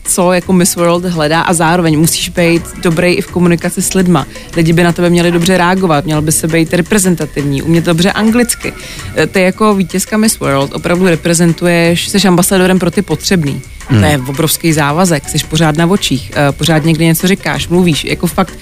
co 0.06 0.32
jako 0.32 0.52
Miss 0.52 0.76
World 0.76 1.04
hledá 1.04 1.40
a 1.40 1.52
zároveň 1.52 1.98
musíš 1.98 2.28
být 2.28 2.62
dobrý 2.82 3.12
i 3.14 3.20
v 3.20 3.26
komunikaci 3.26 3.82
s 3.82 3.94
lidma. 3.94 4.26
Lidi 4.56 4.72
by 4.72 4.82
na 4.82 4.92
tebe 4.92 5.10
měli 5.10 5.32
dobře 5.32 5.58
reagovat, 5.58 6.04
měl 6.04 6.22
by 6.22 6.32
se 6.32 6.48
být 6.48 6.75
reprezentativní, 6.75 7.62
umět 7.62 7.84
dobře 7.84 8.12
anglicky. 8.12 8.72
E, 9.16 9.26
ty 9.26 9.40
jako 9.40 9.75
vítězka 9.75 10.16
Miss 10.16 10.40
World 10.40 10.75
opravdu 10.75 11.06
reprezentuješ, 11.06 12.08
jsi 12.08 12.28
ambasadorem 12.28 12.78
pro 12.78 12.90
ty 12.90 13.02
potřebný. 13.02 13.62
Hmm. 13.88 14.00
To 14.00 14.06
je 14.06 14.18
obrovský 14.28 14.72
závazek, 14.72 15.28
jsi 15.28 15.38
pořád 15.38 15.76
na 15.76 15.86
očích, 15.86 16.32
e, 16.36 16.52
pořád 16.52 16.84
někde 16.84 17.04
něco 17.04 17.28
říkáš, 17.28 17.68
mluvíš, 17.68 18.04
jako 18.04 18.26
fakt 18.26 18.58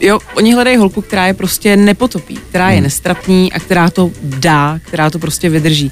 jo, 0.00 0.18
oni 0.34 0.54
hledají 0.54 0.76
holku, 0.76 1.02
která 1.02 1.26
je 1.26 1.34
prostě 1.34 1.76
nepotopí, 1.76 2.38
která 2.48 2.70
je 2.70 2.76
hmm. 2.76 2.84
nestrapní 2.84 3.52
a 3.52 3.60
která 3.60 3.90
to 3.90 4.10
dá, 4.22 4.78
která 4.84 5.10
to 5.10 5.18
prostě 5.18 5.48
vydrží. 5.48 5.90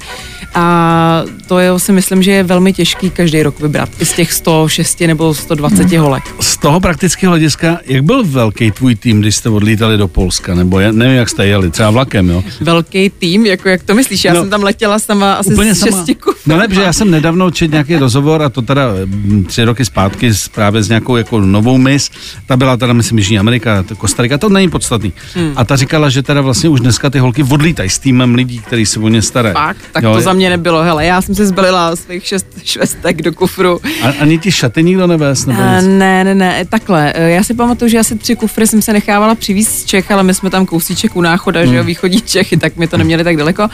A 0.55 1.23
to 1.47 1.59
je, 1.59 1.79
si 1.79 1.91
myslím, 1.91 2.23
že 2.23 2.31
je 2.31 2.43
velmi 2.43 2.73
těžký 2.73 3.09
každý 3.09 3.43
rok 3.43 3.59
vybrat. 3.59 3.89
I 3.99 4.05
z 4.05 4.13
těch 4.13 4.33
106 4.33 4.99
nebo 4.99 5.33
120 5.33 5.83
hmm. 5.83 6.01
holek. 6.01 6.23
Z 6.39 6.57
toho 6.57 6.79
praktického 6.79 7.31
hlediska, 7.31 7.79
jak 7.85 8.03
byl 8.03 8.23
velký 8.23 8.71
tvůj 8.71 8.95
tým, 8.95 9.21
když 9.21 9.35
jste 9.35 9.49
odlítali 9.49 9.97
do 9.97 10.07
Polska? 10.07 10.55
Nebo 10.55 10.79
já 10.79 10.91
nevím, 10.91 11.15
jak 11.15 11.29
jste 11.29 11.47
jeli, 11.47 11.69
třeba 11.69 11.91
vlakem, 11.91 12.29
jo? 12.29 12.43
Velký 12.61 13.09
tým, 13.09 13.45
jako 13.45 13.69
jak 13.69 13.83
to 13.83 13.95
myslíš? 13.95 14.25
Já 14.25 14.33
no, 14.33 14.41
jsem 14.41 14.49
tam 14.49 14.63
letěla 14.63 14.99
sama 14.99 15.33
asi 15.33 15.53
úplně 15.53 15.75
z 15.75 15.83
šesti 15.83 16.15
No 16.45 16.57
ne, 16.57 16.67
protože 16.67 16.81
já 16.81 16.93
jsem 16.93 17.11
nedávno 17.11 17.51
četl 17.51 17.71
nějaký 17.71 17.95
rozhovor 17.95 18.41
a 18.41 18.49
to 18.49 18.61
teda 18.61 18.89
mm, 19.05 19.43
tři 19.43 19.63
roky 19.63 19.85
zpátky 19.85 20.31
právě 20.55 20.83
s 20.83 20.89
nějakou 20.89 21.15
jako 21.15 21.39
novou 21.39 21.77
mis. 21.77 22.11
Ta 22.45 22.57
byla 22.57 22.77
teda, 22.77 22.93
myslím, 22.93 23.17
Jižní 23.17 23.39
Amerika, 23.39 23.85
Kostarika, 23.97 24.37
to 24.37 24.49
není 24.49 24.69
podstatný. 24.69 25.13
Hmm. 25.35 25.53
A 25.55 25.65
ta 25.65 25.75
říkala, 25.75 26.09
že 26.09 26.23
teda 26.23 26.41
vlastně 26.41 26.69
už 26.69 26.79
dneska 26.79 27.09
ty 27.09 27.19
holky 27.19 27.43
odlítají 27.43 27.89
s 27.89 27.99
týmem 27.99 28.35
lidí, 28.35 28.59
kteří 28.59 28.85
se 28.85 28.99
o 28.99 29.07
ně 29.07 29.21
starají. 29.21 29.53
Fakt? 29.53 29.77
Tak 29.91 30.03
jo, 30.03 30.13
to 30.13 30.21
za 30.21 30.33
mě 30.33 30.42
mě 30.43 30.49
nebylo, 30.49 30.83
hele, 30.83 31.05
já 31.05 31.21
jsem 31.21 31.35
se 31.35 31.45
zbalila 31.45 31.95
svých 31.95 32.25
šest 32.27 32.47
švestek 32.63 33.21
do 33.21 33.33
kufru. 33.33 33.79
A, 34.03 34.07
ani 34.19 34.37
ti 34.39 34.51
šaty 34.51 34.83
nikdo 34.83 35.07
nevést? 35.07 35.47
Nebo 35.47 35.61
A 35.61 35.75
nic? 35.79 35.85
ne, 35.89 36.23
ne, 36.23 36.35
ne, 36.35 36.65
takhle. 36.69 37.13
eh, 37.15 37.29
Já 37.29 37.43
si 37.43 37.53
pamatuju, 37.53 37.89
že 37.89 37.99
asi 37.99 38.15
tři 38.17 38.35
kufry 38.35 38.67
jsem 38.67 38.81
se 38.81 38.93
nechávala 38.93 39.35
přivízt 39.35 39.71
z 39.79 39.85
Čech, 39.85 40.11
ale 40.11 40.23
my 40.23 40.33
jsme 40.33 40.49
tam 40.49 40.65
kousíček 40.65 41.15
u 41.15 41.21
náchoda, 41.21 41.61
že 41.61 41.67
Hmm. 41.67 41.77
jo, 41.77 41.83
východní 41.83 42.21
Čechy, 42.21 42.57
tak 42.57 42.75
mi 42.77 42.87
to 42.87 42.97
neměli 42.97 43.23
tak 43.23 43.37
daleko. 43.37 43.67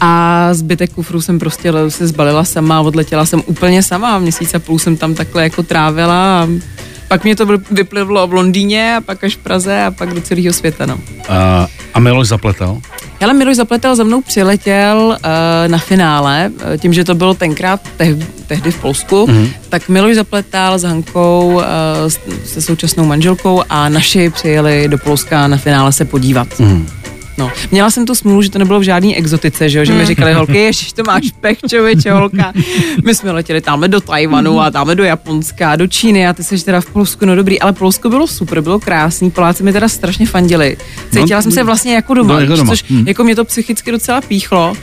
A 0.00 0.48
zbytek 0.54 0.92
kufru 0.92 1.22
jsem 1.22 1.38
prostě 1.38 1.72
se 1.88 2.06
zbalila 2.06 2.44
sama, 2.44 2.80
odletěla 2.80 3.24
jsem 3.26 3.42
úplně 3.46 3.82
sama, 3.82 4.18
měsíc 4.18 4.54
a 4.54 4.58
půl 4.58 4.78
jsem 4.78 4.96
tam 4.96 5.14
takhle 5.14 5.42
jako 5.42 5.62
trávila 5.62 6.42
a 6.42 6.48
pak 7.08 7.24
mě 7.24 7.36
to 7.36 7.46
vy- 7.46 7.58
vyplivlo 7.70 8.26
v 8.26 8.32
Londýně 8.32 8.96
a 8.96 9.00
pak 9.00 9.24
až 9.24 9.34
v 9.34 9.38
Praze 9.38 9.82
a 9.84 9.90
pak 9.90 10.14
do 10.14 10.20
celého 10.20 10.52
světa, 10.52 10.86
no. 10.86 10.98
A, 11.28 11.66
a 11.94 12.00
Miloš 12.00 12.28
zapletal? 12.28 12.80
Hele, 13.22 13.34
Miloš 13.34 13.56
Zapletal 13.56 13.96
za 13.96 14.04
mnou 14.04 14.22
přiletěl 14.22 15.18
uh, 15.18 15.70
na 15.70 15.78
finále, 15.78 16.50
eh, 16.60 16.78
tím, 16.78 16.92
že 16.92 17.04
to 17.04 17.14
bylo 17.14 17.34
tenkrát 17.34 17.80
teh, 17.96 18.16
tehdy 18.46 18.70
v 18.70 18.80
Polsku, 18.80 19.26
mm-hmm. 19.26 19.48
tak 19.68 19.88
Miloš 19.88 20.14
Zapletal 20.14 20.78
s 20.78 20.82
Hankou, 20.82 21.54
uh, 21.54 21.62
se 22.44 22.62
současnou 22.62 23.04
manželkou 23.04 23.62
a 23.68 23.88
naši 23.88 24.30
přijeli 24.30 24.88
do 24.88 24.98
Polska 24.98 25.46
na 25.46 25.56
finále 25.56 25.92
se 25.92 26.04
podívat. 26.04 26.48
Mm. 26.58 26.86
No. 27.38 27.50
Měla 27.70 27.90
jsem 27.90 28.06
tu 28.06 28.14
smůlu, 28.14 28.42
že 28.42 28.50
to 28.50 28.58
nebylo 28.58 28.80
v 28.80 28.82
žádný 28.82 29.16
exotice, 29.16 29.68
že, 29.68 29.78
jo? 29.78 29.84
že 29.84 29.92
mi 29.92 30.06
říkali 30.06 30.32
holky, 30.32 30.58
ježiš, 30.58 30.92
to 30.92 31.02
máš 31.06 31.22
pech, 31.40 31.58
člověče, 31.70 32.12
holka. 32.12 32.52
My 33.04 33.14
jsme 33.14 33.30
letěli 33.30 33.60
tamhle 33.60 33.88
do 33.88 34.00
Tajvanu 34.00 34.60
a 34.60 34.70
tamhle 34.70 34.94
do 34.94 35.04
Japonska, 35.04 35.76
do 35.76 35.86
Číny 35.86 36.26
a 36.26 36.32
ty 36.32 36.44
jsi 36.44 36.64
teda 36.64 36.80
v 36.80 36.86
Polsku, 36.86 37.26
no 37.26 37.36
dobrý, 37.36 37.60
ale 37.60 37.72
Polsko 37.72 38.08
bylo 38.08 38.26
super, 38.26 38.60
bylo 38.60 38.80
krásný, 38.80 39.30
Poláci 39.30 39.62
mi 39.62 39.72
teda 39.72 39.88
strašně 39.88 40.26
fandili. 40.26 40.76
Cítila 41.10 41.38
No, 41.38 41.42
jsem 41.42 41.52
se 41.52 41.62
vlastně 41.62 41.94
jako 41.94 42.14
doma, 42.14 42.34
no, 42.34 42.40
jako 42.40 42.56
doma. 42.56 42.70
což 42.70 42.84
Hm. 42.90 43.04
jako 43.08 43.24
mě 43.24 43.36
to 43.36 43.44
psychicky 43.44 43.90
docela 43.92 44.20
píchlo. 44.20 44.74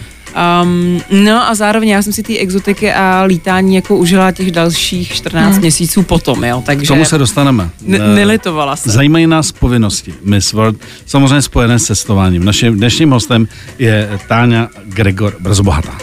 Um, 0.64 1.02
no 1.10 1.50
a 1.50 1.56
zároveň 1.56 1.90
já 1.90 2.02
jsem 2.02 2.14
si 2.14 2.24
ty 2.24 2.38
exotiky 2.40 2.94
a 2.94 3.24
lítání 3.28 3.76
jako 3.76 3.98
užila 3.98 4.32
těch 4.32 4.52
dalších 4.52 5.14
14 5.14 5.58
měsíců 5.58 6.04
potom, 6.04 6.44
jo, 6.44 6.62
K 6.62 6.66
takže 6.66 6.88
tomu 6.88 7.06
se 7.06 7.18
dostaneme. 7.18 7.70
ne- 7.82 7.98
Eh, 8.02 8.16
nelitovala 8.16 8.76
se. 8.76 8.90
Zajímají 8.90 9.28
nás 9.28 9.52
povinnosti 9.52 10.14
Miss 10.24 10.54
World, 10.54 10.76
samozřejmě 11.06 11.42
spojené 11.42 11.80
s 11.80 11.84
cestováním. 11.84 12.46
Naším 12.46 12.78
dnešním 12.78 13.12
hostem 13.12 13.48
je 13.80 14.20
Táňa 14.28 14.68
Gregor 14.86 15.36
Brzobohatá. 15.40 15.98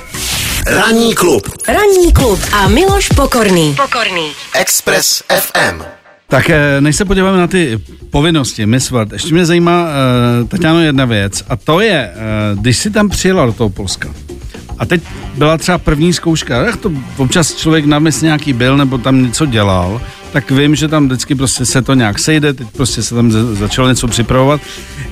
Ranní 0.66 1.14
klub 1.14 1.48
Ranní 1.68 2.12
klub 2.12 2.40
a 2.52 2.68
Miloš 2.68 3.08
Pokorný. 3.08 3.74
Pokorný. 3.82 4.28
Express 4.54 5.22
FM. 5.38 5.82
Tak 6.28 6.50
eh, 6.50 6.80
než 6.80 6.96
se 6.96 7.04
podíváme 7.04 7.38
na 7.38 7.46
ty 7.46 7.80
povinnosti 8.10 8.66
Miss 8.66 8.90
World, 8.90 9.12
ještě 9.12 9.34
mě 9.34 9.46
zajímá, 9.46 9.84
uh, 10.42 10.48
Tatiano, 10.48 10.80
jedna 10.80 11.04
věc 11.04 11.44
a 11.48 11.56
to 11.56 11.80
je, 11.80 12.10
uh, 12.54 12.60
když 12.60 12.76
jsi 12.76 12.90
tam 12.90 13.08
přijela 13.08 13.46
do 13.46 13.52
toho 13.52 13.70
Polska 13.70 14.08
a 14.78 14.86
teď 14.86 15.02
byla 15.34 15.58
třeba 15.58 15.78
první 15.78 16.12
zkouška, 16.12 16.62
jak 16.62 16.76
to 16.76 16.92
občas 17.16 17.54
člověk 17.54 17.84
na 17.84 17.98
mis 17.98 18.22
nějaký 18.22 18.52
byl 18.52 18.76
nebo 18.76 18.98
tam 18.98 19.22
něco 19.22 19.46
dělal, 19.46 20.00
tak 20.32 20.50
vím, 20.50 20.74
že 20.74 20.88
tam 20.88 21.06
vždycky 21.06 21.34
prostě 21.34 21.64
se 21.66 21.82
to 21.82 21.94
nějak 21.94 22.18
sejde, 22.18 22.52
teď 22.52 22.68
prostě 22.76 23.02
se 23.02 23.14
tam 23.14 23.32
za- 23.32 23.54
začalo 23.54 23.88
něco 23.88 24.08
připravovat. 24.08 24.60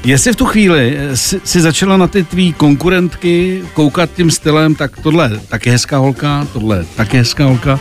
Jestli 0.04 0.33
v 0.33 0.37
tu 0.37 0.44
chvíli 0.44 0.97
eh, 0.99 1.16
si, 1.16 1.40
si 1.44 1.61
začala 1.61 1.97
na 1.97 2.06
ty 2.06 2.25
tvý 2.25 2.52
konkurentky 2.52 3.62
koukat 3.75 4.11
tím 4.16 4.30
stylem, 4.30 4.75
tak 4.75 4.99
tohle 5.02 5.30
je 5.33 5.40
taky 5.49 5.71
hezká 5.71 5.99
holka, 5.99 6.47
tohle 6.52 6.76
je 6.76 6.85
taky 6.97 7.16
hezká 7.18 7.44
holka, 7.44 7.80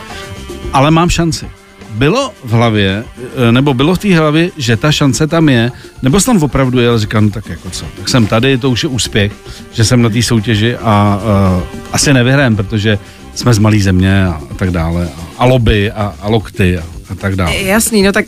ale 0.72 0.90
mám 0.90 1.10
šanci. 1.10 1.46
Bylo 1.94 2.32
v 2.44 2.50
hlavě, 2.50 3.04
eh, 3.48 3.52
nebo 3.52 3.74
bylo 3.74 3.94
v 3.94 3.98
té 3.98 4.18
hlavě, 4.18 4.50
že 4.56 4.76
ta 4.76 4.92
šance 4.92 5.26
tam 5.26 5.48
je, 5.48 5.72
nebo 6.02 6.20
jsem 6.20 6.34
tam 6.34 6.42
opravdu 6.42 6.80
jel, 6.80 6.98
říkám, 6.98 7.24
no 7.24 7.30
tak 7.30 7.48
jako 7.48 7.70
co, 7.70 7.86
tak 7.96 8.08
jsem 8.08 8.26
tady, 8.26 8.58
to 8.58 8.70
už 8.70 8.82
je 8.82 8.88
úspěch, 8.88 9.32
že 9.72 9.84
jsem 9.84 10.02
na 10.02 10.08
té 10.08 10.22
soutěži 10.22 10.76
a 10.76 11.20
uh, 11.56 11.62
asi 11.92 12.12
nevyhrajem, 12.12 12.56
protože 12.56 12.98
jsme 13.34 13.54
z 13.54 13.58
malé 13.58 13.78
země 13.78 14.26
a, 14.26 14.40
a 14.50 14.54
tak 14.54 14.70
dále, 14.70 15.08
a, 15.16 15.22
a 15.38 15.44
lobby 15.44 15.90
a, 15.90 16.14
a 16.20 16.28
lokty 16.28 16.78
a, 16.78 16.82
a 17.10 17.14
tak 17.14 17.36
dále. 17.36 17.56
Jasný, 17.56 18.02
no 18.02 18.12
tak 18.12 18.26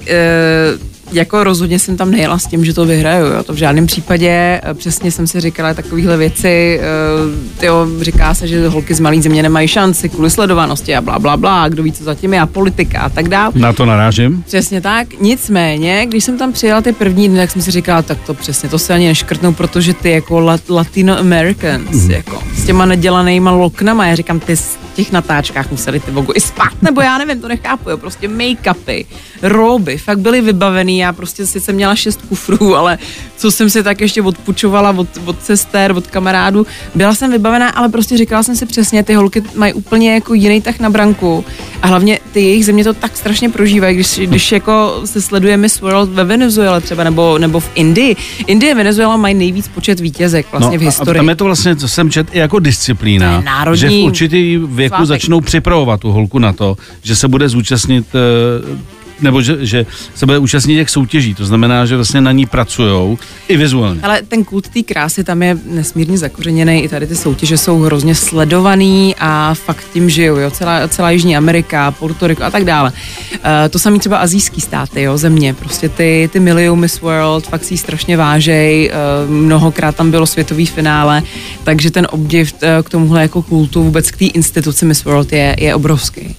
jako 1.12 1.44
rozhodně 1.44 1.78
jsem 1.78 1.96
tam 1.96 2.10
nejela 2.10 2.38
s 2.38 2.46
tím, 2.46 2.64
že 2.64 2.74
to 2.74 2.84
vyhraju, 2.84 3.26
jo. 3.26 3.42
to 3.42 3.52
v 3.52 3.56
žádném 3.56 3.86
případě, 3.86 4.60
e, 4.70 4.74
přesně 4.74 5.10
jsem 5.10 5.26
si 5.26 5.40
říkala 5.40 5.74
takovéhle 5.74 6.16
věci, 6.16 6.80
e, 6.82 7.60
tyjo, 7.60 7.86
říká 8.00 8.34
se, 8.34 8.48
že 8.48 8.68
holky 8.68 8.94
z 8.94 9.00
malé 9.00 9.22
země 9.22 9.42
nemají 9.42 9.68
šanci 9.68 10.08
kvůli 10.08 10.30
sledovanosti 10.30 10.96
a 10.96 11.00
bla, 11.00 11.18
bla, 11.18 11.36
bla, 11.36 11.68
kdo 11.68 11.82
ví, 11.82 11.92
co 11.92 12.04
zatím 12.04 12.34
je 12.34 12.40
a 12.40 12.46
politika 12.46 13.00
a 13.00 13.08
tak 13.08 13.28
dále. 13.28 13.52
Na 13.54 13.72
to 13.72 13.86
narážím. 13.86 14.42
Přesně 14.46 14.80
tak. 14.80 15.20
Nicméně, 15.20 16.06
když 16.06 16.24
jsem 16.24 16.38
tam 16.38 16.52
přijela 16.52 16.80
ty 16.80 16.92
první 16.92 17.28
dny, 17.28 17.38
tak 17.38 17.50
jsem 17.50 17.62
si 17.62 17.70
říkala, 17.70 18.02
tak 18.02 18.18
to 18.26 18.34
přesně, 18.34 18.68
to 18.68 18.78
se 18.78 18.94
ani 18.94 19.08
neškrtnou, 19.08 19.52
protože 19.52 19.94
ty 19.94 20.10
jako 20.10 20.40
lat, 20.40 20.68
Latino 20.68 21.18
Americans, 21.18 22.04
mm. 22.04 22.10
jako 22.10 22.42
s 22.56 22.66
těma 22.66 22.86
nedělanýma 22.86 23.50
loknama, 23.50 24.06
já 24.06 24.14
říkám, 24.14 24.40
ty 24.40 24.56
těch 24.96 25.12
natáčkách 25.12 25.70
museli 25.70 26.00
ty 26.00 26.10
vogu 26.10 26.32
i 26.36 26.40
spát, 26.40 26.82
nebo 26.82 27.00
já 27.00 27.18
nevím, 27.18 27.40
to 27.40 27.48
nechápu, 27.48 27.90
jo, 27.90 27.96
prostě 27.96 28.28
make-upy, 28.28 29.06
roby, 29.42 29.98
fakt 29.98 30.18
byly 30.18 30.40
vybavený, 30.40 30.98
já 30.98 31.12
prostě 31.12 31.46
sice 31.46 31.72
měla 31.72 31.94
šest 31.96 32.20
kufrů, 32.28 32.76
ale 32.76 32.98
co 33.36 33.50
jsem 33.50 33.70
si 33.70 33.82
tak 33.82 34.00
ještě 34.00 34.22
odpučovala 34.22 34.90
od, 34.96 35.08
od 35.24 35.42
sester, 35.44 35.92
od 35.92 36.06
kamarádů, 36.06 36.66
byla 36.94 37.14
jsem 37.14 37.30
vybavená, 37.32 37.68
ale 37.68 37.88
prostě 37.88 38.16
říkala 38.18 38.42
jsem 38.42 38.56
si 38.56 38.66
přesně, 38.66 39.02
ty 39.02 39.14
holky 39.14 39.42
mají 39.54 39.72
úplně 39.72 40.14
jako 40.14 40.34
jiný 40.34 40.60
tak 40.60 40.80
na 40.80 40.90
branku 40.90 41.44
a 41.82 41.86
hlavně 41.86 42.18
ty 42.32 42.40
jejich 42.40 42.64
země 42.64 42.84
to 42.84 42.94
tak 42.94 43.16
strašně 43.16 43.48
prožívají, 43.48 43.94
když, 43.94 44.18
když 44.18 44.52
jako 44.52 45.00
se 45.04 45.20
sleduje 45.22 45.56
Miss 45.56 45.80
World 45.80 46.10
ve 46.10 46.24
Venezuele 46.24 46.80
třeba, 46.80 47.04
nebo, 47.04 47.38
nebo 47.38 47.60
v 47.60 47.70
Indii. 47.74 48.16
Indie 48.46 48.72
a 48.72 48.76
Venezuela 48.76 49.16
mají 49.16 49.34
nejvíc 49.34 49.68
počet 49.68 50.00
vítězek 50.00 50.46
vlastně 50.52 50.78
v 50.78 50.82
No 50.82 50.86
a- 50.86 50.90
historii. 50.90 51.18
A 51.18 51.22
tam 51.22 51.28
je 51.28 51.36
to 51.36 51.44
vlastně, 51.44 51.76
co 51.76 51.88
jsem 51.88 52.10
čet, 52.10 52.26
i 52.32 52.38
jako 52.38 52.58
disciplína, 52.58 53.30
To 53.32 53.38
je 53.38 53.44
národní 53.44 53.80
že 53.80 53.88
v 53.88 54.04
určitý 54.04 54.58
věku 54.90 55.06
svátek. 55.06 55.08
začnou 55.08 55.40
připravovat 55.40 56.00
tu 56.00 56.12
holku 56.12 56.38
na 56.38 56.52
to, 56.52 56.76
že 57.02 57.16
se 57.16 57.28
bude 57.28 57.48
zúčastnit 57.48 58.06
eh, 58.14 58.96
nebo 59.20 59.42
že, 59.42 59.66
že 59.66 59.86
se 60.14 60.26
bude 60.26 60.38
účastnit 60.38 60.74
těch 60.74 60.90
soutěží, 60.90 61.34
to 61.34 61.46
znamená, 61.46 61.86
že 61.86 61.96
vlastně 61.96 62.20
na 62.20 62.32
ní 62.32 62.46
pracujou 62.46 63.18
i 63.48 63.56
vizuálně. 63.56 64.00
Ale 64.02 64.22
ten 64.22 64.44
kult 64.44 64.68
té 64.68 64.82
krásy 64.82 65.24
tam 65.24 65.42
je 65.42 65.58
nesmírně 65.66 66.18
zakořeněný, 66.18 66.82
i 66.82 66.88
tady 66.88 67.06
ty 67.06 67.16
soutěže 67.16 67.58
jsou 67.58 67.80
hrozně 67.80 68.14
sledovaný 68.14 69.14
a 69.18 69.54
fakt 69.54 69.84
tím 69.92 70.10
žijou, 70.10 70.36
jo, 70.36 70.50
celá, 70.50 70.88
celá 70.88 71.10
Jižní 71.10 71.36
Amerika, 71.36 71.90
Puerto 71.90 72.26
Rico 72.26 72.44
a 72.44 72.50
tak 72.50 72.64
dále. 72.64 72.92
Uh, 73.32 73.38
to 73.70 73.78
samý 73.78 73.98
třeba 73.98 74.16
azijský 74.16 74.60
státy, 74.60 75.02
jo, 75.02 75.18
země, 75.18 75.54
prostě 75.54 75.88
ty, 75.88 76.30
ty 76.32 76.40
miliou 76.40 76.76
Miss 76.76 77.00
World, 77.00 77.46
fakt 77.46 77.64
si 77.64 77.74
ji 77.74 77.78
strašně 77.78 78.16
vážej, 78.16 78.90
uh, 79.24 79.30
mnohokrát 79.30 79.96
tam 79.96 80.10
bylo 80.10 80.26
světový 80.26 80.66
finále, 80.66 81.22
takže 81.64 81.90
ten 81.90 82.06
obdiv 82.10 82.52
uh, 82.52 82.68
k 82.82 82.90
tomuhle 82.90 83.22
jako 83.22 83.42
kultu, 83.42 83.82
vůbec 83.82 84.10
k 84.10 84.16
té 84.16 84.24
instituci 84.24 84.84
Miss 84.84 85.04
World 85.04 85.32
je, 85.32 85.56
je 85.58 85.74
obrovský. 85.74 86.36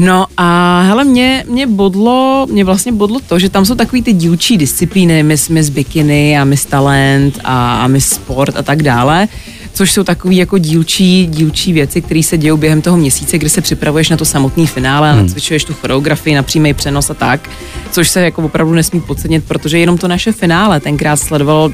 No 0.00 0.26
a 0.36 0.80
hele, 0.82 1.04
mě, 1.04 1.44
mě 1.48 1.66
bodlo, 1.66 2.46
mě 2.50 2.64
vlastně 2.64 2.92
bodlo 2.92 3.20
to, 3.28 3.38
že 3.38 3.48
tam 3.48 3.64
jsou 3.64 3.74
takový 3.74 4.02
ty 4.02 4.12
dílčí 4.12 4.56
disciplíny, 4.56 5.22
Miss, 5.22 5.48
Miss 5.48 5.68
Bikini 5.68 6.38
a 6.38 6.44
Miss 6.44 6.64
Talent 6.64 7.38
a, 7.44 7.84
a 7.84 7.86
Miss 7.86 8.08
Sport 8.08 8.56
a 8.56 8.62
tak 8.62 8.82
dále, 8.82 9.28
což 9.72 9.92
jsou 9.92 10.04
takový 10.04 10.36
jako 10.36 10.58
dílčí, 10.58 11.26
dílčí 11.26 11.72
věci, 11.72 12.02
které 12.02 12.22
se 12.22 12.38
dějou 12.38 12.56
během 12.56 12.82
toho 12.82 12.96
měsíce, 12.96 13.38
kdy 13.38 13.48
se 13.48 13.60
připravuješ 13.60 14.08
na 14.08 14.16
to 14.16 14.24
samotný 14.24 14.66
finále 14.66 15.10
a 15.10 15.14
nacvičuješ 15.14 15.64
tu 15.64 15.74
choreografii 15.74 16.36
na 16.36 16.42
přímý 16.42 16.74
přenos 16.74 17.10
a 17.10 17.14
tak, 17.14 17.50
což 17.90 18.08
se 18.08 18.20
jako 18.20 18.42
opravdu 18.42 18.72
nesmí 18.72 19.00
podcenit, 19.00 19.44
protože 19.44 19.78
jenom 19.78 19.98
to 19.98 20.08
naše 20.08 20.32
finále 20.32 20.80
tenkrát 20.80 21.16
sledovalo 21.16 21.72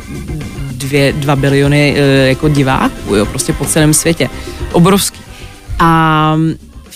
dvě, 0.72 1.12
dva 1.12 1.36
biliony 1.36 1.94
eh, 1.96 2.28
jako 2.28 2.48
diváků, 2.48 3.14
jo, 3.14 3.26
prostě 3.26 3.52
po 3.52 3.64
celém 3.64 3.94
světě. 3.94 4.28
Obrovský. 4.72 5.18
A 5.78 6.36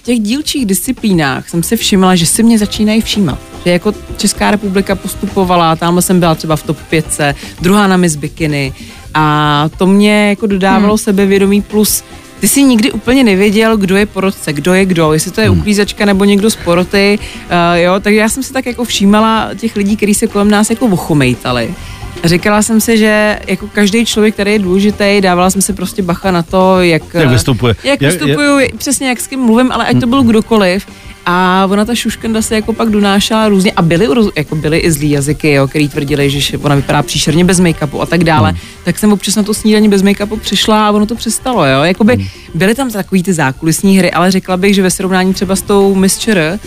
v 0.02 0.04
těch 0.04 0.20
dílčích 0.20 0.66
disciplínách 0.66 1.48
jsem 1.48 1.62
si 1.62 1.76
všimla, 1.76 2.14
že 2.14 2.26
si 2.26 2.42
mě 2.42 2.58
začínají 2.58 3.00
všímat. 3.00 3.38
Že 3.64 3.70
jako 3.70 3.92
Česká 4.16 4.50
republika 4.50 4.94
postupovala, 4.94 5.76
tam 5.76 6.02
jsem 6.02 6.20
byla 6.20 6.34
třeba 6.34 6.56
v 6.56 6.62
top 6.62 6.78
5, 6.90 7.20
druhá 7.60 7.86
na 7.86 7.96
Miss 7.96 8.16
Bikini 8.16 8.72
a 9.14 9.68
to 9.78 9.86
mě 9.86 10.28
jako 10.28 10.46
dodávalo 10.46 10.92
hmm. 10.92 10.98
sebevědomí 10.98 11.62
plus 11.62 12.04
ty 12.40 12.48
jsi 12.48 12.62
nikdy 12.62 12.92
úplně 12.92 13.24
nevěděl, 13.24 13.76
kdo 13.76 13.96
je 13.96 14.06
porodce, 14.06 14.52
kdo 14.52 14.74
je 14.74 14.84
kdo, 14.84 15.12
jestli 15.12 15.30
to 15.30 15.40
je 15.40 15.50
uklízečka 15.50 16.04
nebo 16.04 16.24
někdo 16.24 16.50
z 16.50 16.56
poroty, 16.56 17.18
uh, 17.18 17.78
jo, 17.78 18.00
takže 18.00 18.20
já 18.20 18.28
jsem 18.28 18.42
si 18.42 18.52
tak 18.52 18.66
jako 18.66 18.84
všímala 18.84 19.50
těch 19.56 19.76
lidí, 19.76 19.96
kteří 19.96 20.14
se 20.14 20.26
kolem 20.26 20.50
nás 20.50 20.70
jako 20.70 20.86
ochomejtali. 20.86 21.74
Říkala 22.24 22.62
jsem 22.62 22.80
si, 22.80 22.98
že 22.98 23.38
jako 23.46 23.66
každý 23.72 24.06
člověk, 24.06 24.34
který 24.34 24.52
je 24.52 24.58
důležitý, 24.58 25.20
dávala 25.20 25.50
jsem 25.50 25.62
si 25.62 25.72
prostě 25.72 26.02
bacha 26.02 26.30
na 26.30 26.42
to, 26.42 26.80
jak, 26.80 27.02
Jak 27.14 27.28
vystupuje. 27.28 27.74
jak 27.84 28.02
Jak- 28.02 28.12
vystupuju, 28.12 28.58
přesně 28.78 29.08
jak 29.08 29.20
s 29.20 29.26
kým 29.26 29.40
mluvím, 29.40 29.72
ale 29.72 29.86
ať 29.86 30.00
to 30.00 30.06
byl 30.06 30.22
kdokoliv. 30.22 30.86
A 31.26 31.66
ona 31.70 31.84
ta 31.84 31.94
šuškanda 31.94 32.42
se 32.42 32.54
jako 32.54 32.72
pak 32.72 32.88
donášela 32.90 33.48
různě 33.48 33.72
a 33.72 33.82
byly, 33.82 34.08
jako 34.36 34.54
byly 34.56 34.78
i 34.78 34.90
zlý 34.92 35.10
jazyky, 35.10 35.52
jo, 35.52 35.68
který 35.68 35.88
tvrdili, 35.88 36.30
že 36.30 36.58
ona 36.58 36.74
vypadá 36.74 37.02
příšerně 37.02 37.44
bez 37.44 37.60
make-upu 37.60 38.00
a 38.00 38.06
tak 38.06 38.24
dále. 38.24 38.54
Tak 38.84 38.98
jsem 38.98 39.12
občas 39.12 39.36
na 39.36 39.42
to 39.42 39.54
snídaní 39.54 39.88
bez 39.88 40.02
make-upu 40.02 40.38
přišla 40.40 40.86
a 40.86 40.90
ono 40.90 41.06
to 41.06 41.14
přestalo, 41.14 41.66
jo. 41.66 41.82
Jakoby 41.82 42.30
byly 42.54 42.74
tam 42.74 42.90
takový 42.90 43.22
ty 43.22 43.32
zákulisní 43.32 43.98
hry, 43.98 44.10
ale 44.12 44.30
řekla 44.30 44.56
bych, 44.56 44.74
že 44.74 44.82
ve 44.82 44.90
srovnání 44.90 45.34
třeba 45.34 45.56
s 45.56 45.62
tou 45.62 45.94
Miss 45.94 46.18
ČR, 46.18 46.58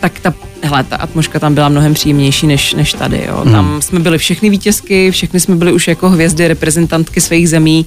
tak 0.00 0.20
ta, 0.20 0.34
hele, 0.62 0.84
ta 0.84 0.96
atmosféra 0.96 1.40
tam 1.40 1.54
byla 1.54 1.68
mnohem 1.68 1.94
příjemnější 1.94 2.46
než, 2.46 2.74
než 2.74 2.92
tady. 2.92 3.24
Jo. 3.28 3.44
Tam 3.52 3.82
jsme 3.82 4.00
byli 4.00 4.18
všechny 4.18 4.50
vítězky, 4.50 5.10
všechny 5.10 5.40
jsme 5.40 5.56
byli 5.56 5.72
už 5.72 5.88
jako 5.88 6.10
hvězdy, 6.10 6.48
reprezentantky 6.48 7.20
svých 7.20 7.48
zemí 7.48 7.86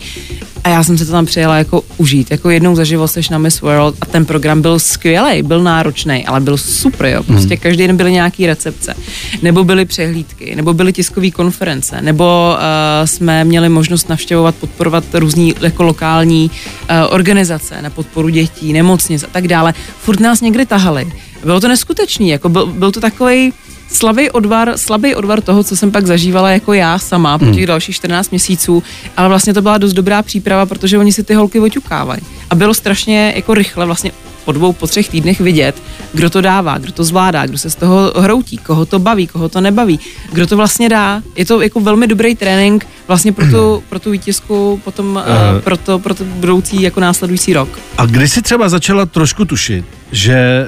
a 0.63 0.69
já 0.69 0.83
jsem 0.83 0.97
se 0.97 1.05
to 1.05 1.11
tam 1.11 1.25
přijela 1.25 1.57
jako 1.57 1.83
užít. 1.97 2.31
Jako 2.31 2.49
jednou 2.49 2.75
za 2.75 2.83
život 2.83 3.07
seš 3.07 3.29
na 3.29 3.37
Miss 3.37 3.61
World 3.61 3.95
a 4.01 4.05
ten 4.05 4.25
program 4.25 4.61
byl 4.61 4.79
skvělý, 4.79 5.43
byl 5.43 5.63
náročný, 5.63 6.25
ale 6.25 6.39
byl 6.39 6.57
super, 6.57 7.05
jo. 7.05 7.23
Prostě 7.23 7.53
Hmm. 7.55 7.61
každý 7.61 7.87
den 7.87 7.97
byly 7.97 8.11
nějaký 8.11 8.45
recepce, 8.47 8.93
nebo 9.41 9.63
byly 9.63 9.85
přehlídky, 9.85 10.55
nebo 10.55 10.73
byly 10.73 10.93
tiskové 10.93 11.31
konference, 11.31 12.01
nebo 12.01 12.53
uh, 12.55 13.05
jsme 13.05 13.43
měli 13.43 13.69
možnost 13.69 14.09
navštěvovat, 14.09 14.55
podporovat 14.55 15.03
různý 15.13 15.55
jako 15.61 15.83
lokální 15.83 16.51
uh, 16.51 17.13
organizace 17.13 17.81
na 17.81 17.89
podporu 17.89 18.29
dětí, 18.29 18.73
nemocnic 18.73 19.23
a 19.23 19.27
tak 19.31 19.47
dále. 19.47 19.73
Furt 19.99 20.19
nás 20.19 20.41
někdy 20.41 20.65
tahali. 20.65 21.11
Bylo 21.43 21.59
to 21.59 21.67
neskutečný, 21.67 22.29
jako 22.29 22.49
byl, 22.49 22.65
byl 22.65 22.91
to 22.91 23.01
takový 23.01 23.53
slabý 23.91 24.29
odvar, 24.31 24.73
slabý 24.75 25.15
odvar 25.15 25.41
toho, 25.41 25.63
co 25.63 25.75
jsem 25.75 25.91
pak 25.91 26.05
zažívala 26.05 26.49
jako 26.49 26.73
já 26.73 26.99
sama 26.99 27.37
po 27.37 27.45
těch 27.45 27.67
dalších 27.67 27.95
14 27.95 28.29
měsíců, 28.31 28.83
ale 29.17 29.27
vlastně 29.27 29.53
to 29.53 29.61
byla 29.61 29.77
dost 29.77 29.93
dobrá 29.93 30.23
příprava, 30.23 30.65
protože 30.65 30.97
oni 30.97 31.11
si 31.11 31.23
ty 31.23 31.33
holky 31.33 31.59
oťukávají. 31.59 32.21
A 32.49 32.55
bylo 32.55 32.73
strašně 32.73 33.33
jako 33.35 33.53
rychle 33.53 33.85
vlastně 33.85 34.11
po 34.45 34.51
dvou, 34.51 34.73
po 34.73 34.87
třech 34.87 35.09
týdnech 35.09 35.39
vidět, 35.39 35.75
kdo 36.13 36.29
to 36.29 36.41
dává, 36.41 36.77
kdo 36.77 36.91
to 36.91 37.03
zvládá, 37.03 37.45
kdo 37.45 37.57
se 37.57 37.69
z 37.69 37.75
toho 37.75 38.13
hroutí, 38.17 38.57
koho 38.57 38.85
to 38.85 38.99
baví, 38.99 39.27
koho 39.27 39.49
to 39.49 39.61
nebaví, 39.61 39.99
kdo 40.31 40.47
to 40.47 40.57
vlastně 40.57 40.89
dá. 40.89 41.21
Je 41.35 41.45
to 41.45 41.61
jako 41.61 41.79
velmi 41.79 42.07
dobrý 42.07 42.35
trénink 42.35 42.87
vlastně 43.07 43.31
pro 43.31 43.45
tu, 43.45 43.83
pro 43.89 43.99
tu 43.99 44.11
vítězku, 44.11 44.81
potom 44.83 45.15
uh, 45.15 45.61
pro, 45.61 45.77
to, 45.77 45.99
pro 45.99 46.13
to 46.15 46.23
budoucí 46.23 46.81
jako 46.81 46.99
následující 46.99 47.53
rok. 47.53 47.69
A 47.97 48.05
kdy 48.05 48.27
jsi 48.27 48.41
třeba 48.41 48.69
začala 48.69 49.05
trošku 49.05 49.45
tušit, 49.45 49.85
že, 50.11 50.65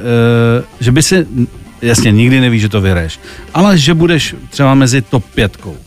uh, 0.59 0.65
že 0.79 0.91
by 0.91 1.03
si, 1.03 1.27
jasně, 1.81 2.11
nikdy 2.11 2.39
nevíš, 2.39 2.61
že 2.61 2.69
to 2.69 2.81
vyhraješ, 2.81 3.19
ale 3.53 3.77
že 3.77 3.93
budeš 3.93 4.35
třeba 4.49 4.73
mezi 4.73 5.01
top 5.01 5.25
pětkou. 5.25 5.77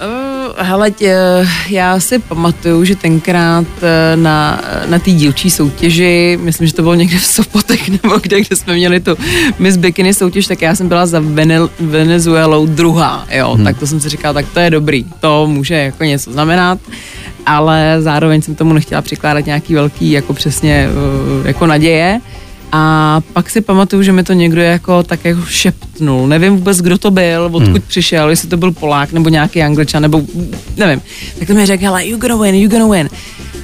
Uh, 0.00 0.40
hele, 0.56 0.90
tě, 0.90 1.16
já 1.68 2.00
si 2.00 2.18
pamatuju, 2.18 2.84
že 2.84 2.96
tenkrát 2.96 3.66
eh, 3.82 4.16
na, 4.16 4.60
na 4.86 4.98
té 4.98 5.10
dílčí 5.10 5.50
soutěži, 5.50 6.38
myslím, 6.42 6.66
že 6.66 6.74
to 6.74 6.82
bylo 6.82 6.94
někde 6.94 7.18
v 7.18 7.24
Sopotech 7.24 7.88
nebo 8.02 8.18
kde, 8.18 8.40
kde 8.40 8.56
jsme 8.56 8.74
měli 8.74 9.00
tu 9.00 9.16
Miss 9.58 9.76
Bikini 9.76 10.14
soutěž, 10.14 10.46
tak 10.46 10.62
já 10.62 10.74
jsem 10.74 10.88
byla 10.88 11.06
za 11.06 11.20
Vene, 11.20 11.58
Venezuelou 11.80 12.66
druhá, 12.66 13.26
jo, 13.30 13.54
hmm. 13.54 13.64
tak 13.64 13.78
to 13.78 13.86
jsem 13.86 14.00
si 14.00 14.08
říkala, 14.08 14.34
tak 14.34 14.46
to 14.54 14.60
je 14.60 14.70
dobrý, 14.70 15.04
to 15.20 15.46
může 15.46 15.74
jako 15.74 16.04
něco 16.04 16.32
znamenat, 16.32 16.78
ale 17.46 17.96
zároveň 17.98 18.42
jsem 18.42 18.54
tomu 18.54 18.72
nechtěla 18.72 19.02
přikládat 19.02 19.46
nějaký 19.46 19.74
velký, 19.74 20.10
jako 20.10 20.32
přesně, 20.34 20.88
uh, 21.40 21.46
jako 21.46 21.66
naděje, 21.66 22.20
a 22.72 23.20
pak 23.32 23.50
si 23.50 23.60
pamatuju, 23.60 24.02
že 24.02 24.12
mi 24.12 24.22
to 24.22 24.32
někdo 24.32 24.60
jako 24.60 25.02
tak 25.02 25.24
jako 25.24 25.42
šeptnul. 25.46 26.28
Nevím 26.28 26.56
vůbec, 26.56 26.80
kdo 26.80 26.98
to 26.98 27.10
byl, 27.10 27.44
odkud 27.44 27.62
hmm. 27.62 27.82
přišel, 27.88 28.30
jestli 28.30 28.48
to 28.48 28.56
byl 28.56 28.72
Polák 28.72 29.12
nebo 29.12 29.28
nějaký 29.28 29.62
Angličan, 29.62 30.02
nebo 30.02 30.22
nevím. 30.76 31.02
Tak 31.38 31.48
to 31.48 31.54
mi 31.54 31.66
řekl, 31.66 31.84
hele, 31.84 32.06
you 32.06 32.18
gonna 32.18 32.36
win, 32.36 32.54
you 32.54 32.70
gonna 32.70 32.86
win. 32.86 33.08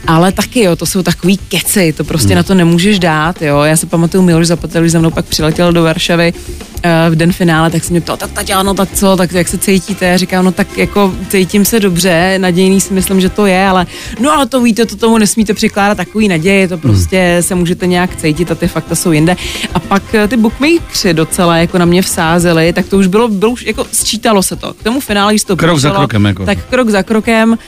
Ale 0.07 0.33
taky, 0.33 0.63
jo, 0.63 0.77
to 0.77 0.87
jsou 0.87 1.03
takový 1.03 1.37
keci, 1.37 1.93
to 1.93 2.05
prostě 2.05 2.29
hmm. 2.29 2.37
na 2.37 2.43
to 2.43 2.55
nemůžeš 2.55 2.99
dát, 2.99 3.43
jo. 3.43 3.61
Já 3.63 3.77
si 3.77 3.87
pamatuju, 3.87 4.23
Miloš 4.23 4.47
Zapatel, 4.47 4.83
když 4.83 4.93
za 4.93 4.99
mnou 4.99 5.11
pak 5.11 5.25
přiletěl 5.25 5.73
do 5.73 5.83
Varšavy 5.83 6.33
uh, 6.33 6.81
v 7.11 7.17
den 7.17 7.33
finále, 7.33 7.71
tak 7.71 7.85
se 7.85 7.91
mě 7.91 8.01
ptal, 8.01 8.17
tak 8.17 8.31
Tatiano, 8.31 8.75
tak 8.75 8.89
co, 8.95 9.17
tak 9.17 9.33
jak 9.33 9.49
se 9.49 9.59
cítíte? 9.59 10.07
Já 10.07 10.17
říkám, 10.17 10.45
no 10.45 10.53
tak 10.53 10.79
jako 10.79 11.15
cítím 11.29 11.65
se 11.65 11.81
dobře, 11.81 12.39
nadějný 12.39 12.81
si 12.81 12.95
myslím, 12.95 13.21
že 13.21 13.29
to 13.29 13.47
je, 13.47 13.67
ale 13.67 13.87
no 14.21 14.33
ale 14.33 14.47
to 14.47 14.63
víte, 14.63 14.87
to 14.87 14.97
tomu 14.97 15.19
nesmíte 15.19 15.55
přikládat 15.55 15.97
takový 15.97 16.29
naděje, 16.29 16.69
to 16.69 16.79
prostě 16.79 17.33
hmm. 17.33 17.43
se 17.43 17.55
můžete 17.55 17.87
nějak 17.87 18.17
cítit 18.17 18.51
a 18.51 18.55
ty 18.55 18.69
fakta 18.69 18.95
jsou 18.95 19.13
jinde. 19.13 19.37
A 19.75 19.81
pak 19.81 20.15
eh, 20.15 20.29
ty 20.29 20.37
bookmakeri 20.37 20.77
docela 21.13 21.57
jako 21.57 21.79
na 21.79 21.85
mě 21.85 22.03
vsázeli, 22.03 22.73
tak 22.73 22.87
to 22.87 22.99
už 22.99 23.07
bylo, 23.07 23.29
bylo 23.29 23.53
už 23.53 23.67
jako 23.67 23.87
sčítalo 23.93 24.43
se 24.43 24.57
to. 24.57 24.75
K 24.75 24.83
tomu 24.83 25.01
finále, 25.01 25.33
když 25.33 25.45
to 25.45 25.57
Krok 25.57 25.79
za 25.79 25.89
přišlo, 25.89 25.99
krokem, 25.99 26.25
jako. 26.25 26.47
Tak 26.47 26.59
krok 26.71 26.89
za 26.89 27.03
krokem. 27.03 27.59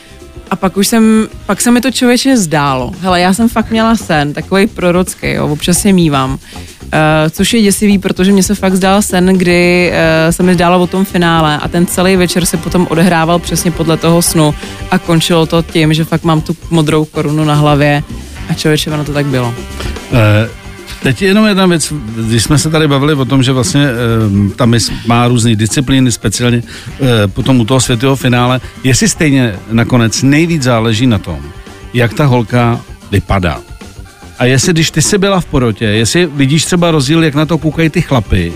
A 0.50 0.56
pak 0.56 0.76
už 0.76 0.86
jsem, 0.86 1.28
pak 1.46 1.60
se 1.60 1.70
mi 1.70 1.80
to 1.80 1.90
člověče 1.90 2.36
zdálo. 2.36 2.92
Hele, 3.00 3.20
já 3.20 3.34
jsem 3.34 3.48
fakt 3.48 3.70
měla 3.70 3.96
sen, 3.96 4.32
takový 4.32 4.66
prorocký, 4.66 5.30
jo, 5.30 5.48
občas 5.48 5.84
je 5.84 5.92
mývám. 5.92 6.30
Uh, 6.32 6.38
což 7.30 7.52
je 7.52 7.62
děsivý, 7.62 7.98
protože 7.98 8.32
mě 8.32 8.42
se 8.42 8.54
fakt 8.54 8.74
zdál 8.74 9.02
sen, 9.02 9.26
kdy 9.26 9.92
uh, 9.92 10.30
se 10.30 10.42
mi 10.42 10.54
zdálo 10.54 10.82
o 10.82 10.86
tom 10.86 11.04
finále 11.04 11.58
a 11.58 11.68
ten 11.68 11.86
celý 11.86 12.16
večer 12.16 12.46
se 12.46 12.56
potom 12.56 12.86
odehrával 12.90 13.38
přesně 13.38 13.70
podle 13.70 13.96
toho 13.96 14.22
snu 14.22 14.54
a 14.90 14.98
končilo 14.98 15.46
to 15.46 15.62
tím, 15.62 15.94
že 15.94 16.04
fakt 16.04 16.24
mám 16.24 16.40
tu 16.40 16.56
modrou 16.70 17.04
korunu 17.04 17.44
na 17.44 17.54
hlavě 17.54 18.02
a 18.48 18.54
člověče, 18.54 18.90
ono 18.90 19.04
to 19.04 19.12
tak 19.12 19.26
bylo. 19.26 19.54
Uh, 20.10 20.57
Teď 21.08 21.22
jenom 21.22 21.46
jedna 21.46 21.66
věc, 21.66 21.92
když 22.28 22.42
jsme 22.42 22.58
se 22.58 22.70
tady 22.70 22.88
bavili 22.88 23.14
o 23.14 23.24
tom, 23.24 23.42
že 23.42 23.52
vlastně 23.52 23.86
e, 23.86 24.54
tam 24.56 24.74
má 25.06 25.28
různé 25.28 25.56
disciplíny, 25.56 26.12
speciálně 26.12 26.62
e, 26.62 27.28
potom 27.28 27.60
u 27.60 27.64
toho 27.64 27.80
světového 27.80 28.16
finále, 28.16 28.60
jestli 28.84 29.08
stejně 29.08 29.56
nakonec 29.70 30.22
nejvíc 30.22 30.62
záleží 30.62 31.06
na 31.06 31.18
tom, 31.18 31.40
jak 31.94 32.14
ta 32.14 32.24
holka 32.24 32.80
vypadá. 33.10 33.60
A 34.38 34.44
jestli, 34.44 34.72
když 34.72 34.90
ty 34.90 35.02
jsi 35.02 35.18
byla 35.18 35.40
v 35.40 35.44
porotě, 35.44 35.84
jestli 35.84 36.26
vidíš 36.26 36.64
třeba 36.64 36.90
rozdíl, 36.90 37.24
jak 37.24 37.34
na 37.34 37.46
to 37.46 37.58
koukají 37.58 37.90
ty 37.90 38.02
chlapy, 38.02 38.52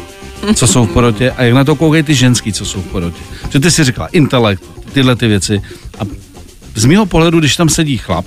co 0.54 0.66
jsou 0.66 0.86
v 0.86 0.92
porotě, 0.92 1.30
a 1.30 1.42
jak 1.42 1.54
na 1.54 1.64
to 1.64 1.76
koukají 1.76 2.02
ty 2.02 2.14
ženský, 2.14 2.52
co 2.52 2.64
jsou 2.64 2.82
v 2.82 2.86
porotě. 2.86 3.22
Že 3.50 3.60
ty 3.60 3.70
si 3.70 3.84
říkala 3.84 4.06
intelekt, 4.06 4.62
tyhle 4.92 5.16
ty 5.16 5.28
věci. 5.28 5.62
A 5.98 6.02
z 6.74 6.84
mého 6.84 7.06
pohledu, 7.06 7.38
když 7.38 7.56
tam 7.56 7.68
sedí 7.68 7.96
chlap, 7.96 8.24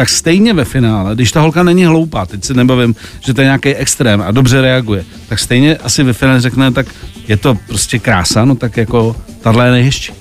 tak 0.00 0.08
stejně 0.08 0.54
ve 0.54 0.64
finále, 0.64 1.14
když 1.14 1.32
ta 1.32 1.40
holka 1.40 1.62
není 1.62 1.84
hloupá, 1.84 2.26
teď 2.26 2.44
si 2.44 2.54
nebavím, 2.54 2.94
že 3.20 3.34
to 3.34 3.40
je 3.40 3.44
nějaký 3.44 3.74
extrém 3.74 4.22
a 4.22 4.30
dobře 4.30 4.60
reaguje, 4.60 5.04
tak 5.28 5.38
stejně 5.38 5.76
asi 5.76 6.02
ve 6.02 6.12
finále 6.12 6.40
řekne, 6.40 6.72
tak 6.72 6.86
je 7.28 7.36
to 7.36 7.54
prostě 7.66 7.98
krása, 7.98 8.44
no 8.44 8.54
tak 8.54 8.76
jako 8.76 9.16
tahle 9.40 9.66
je 9.66 9.70
nejhezčí. 9.70 10.12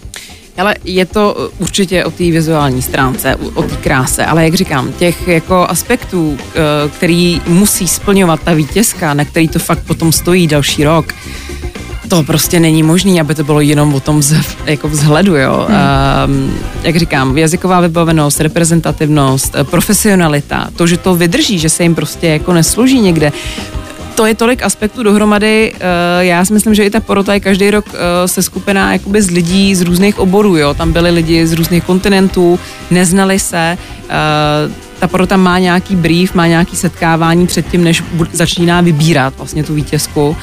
Ale 0.57 0.75
je 0.83 1.05
to 1.05 1.49
určitě 1.59 2.05
o 2.05 2.11
té 2.11 2.23
vizuální 2.23 2.81
stránce, 2.81 3.35
o 3.35 3.63
té 3.63 3.75
kráse, 3.75 4.25
ale 4.25 4.43
jak 4.43 4.53
říkám, 4.53 4.93
těch 4.93 5.27
jako 5.27 5.67
aspektů, 5.69 6.37
který 6.97 7.41
musí 7.47 7.87
splňovat 7.87 8.43
ta 8.43 8.53
vítězka, 8.53 9.13
na 9.13 9.25
který 9.25 9.47
to 9.47 9.59
fakt 9.59 9.83
potom 9.83 10.11
stojí 10.11 10.47
další 10.47 10.83
rok, 10.83 11.13
to 12.09 12.23
prostě 12.23 12.59
není 12.59 12.83
možné, 12.83 13.21
aby 13.21 13.35
to 13.35 13.43
bylo 13.43 13.61
jenom 13.61 13.93
o 13.93 13.99
tom 13.99 14.21
z, 14.21 14.35
jako 14.65 14.89
vzhledu, 14.89 15.35
jo. 15.35 15.67
Hmm. 15.69 16.47
Um, 16.47 16.57
jak 16.83 16.95
říkám, 16.95 17.37
jazyková 17.37 17.79
vybavenost, 17.81 18.39
reprezentativnost, 18.39 19.55
profesionalita, 19.63 20.69
to, 20.75 20.87
že 20.87 20.97
to 20.97 21.15
vydrží, 21.15 21.59
že 21.59 21.69
se 21.69 21.83
jim 21.83 21.95
prostě 21.95 22.27
jako 22.27 22.53
nesluží 22.53 22.99
někde, 22.99 23.31
to 24.15 24.25
je 24.25 24.35
tolik 24.35 24.63
aspektů 24.63 25.03
dohromady. 25.03 25.73
Já 26.19 26.45
si 26.45 26.53
myslím, 26.53 26.75
že 26.75 26.83
i 26.83 26.89
ta 26.89 26.99
porota 26.99 27.33
je 27.33 27.39
každý 27.39 27.71
rok 27.71 27.85
se 28.25 28.41
skupená 28.41 28.93
jakoby 28.93 29.21
z 29.21 29.29
lidí 29.29 29.75
z 29.75 29.81
různých 29.81 30.19
oborů. 30.19 30.57
Jo. 30.57 30.73
Tam 30.73 30.91
byli 30.91 31.11
lidi 31.11 31.47
z 31.47 31.53
různých 31.53 31.83
kontinentů, 31.83 32.59
neznali 32.91 33.39
se. 33.39 33.77
Ta 34.99 35.07
porota 35.07 35.37
má 35.37 35.59
nějaký 35.59 35.95
brief, 35.95 36.33
má 36.33 36.47
nějaký 36.47 36.75
setkávání 36.75 37.47
předtím, 37.47 37.83
než 37.83 38.03
začíná 38.33 38.81
vybírat 38.81 39.33
vlastně 39.37 39.63
tu 39.63 39.73
vítězku. 39.73 40.37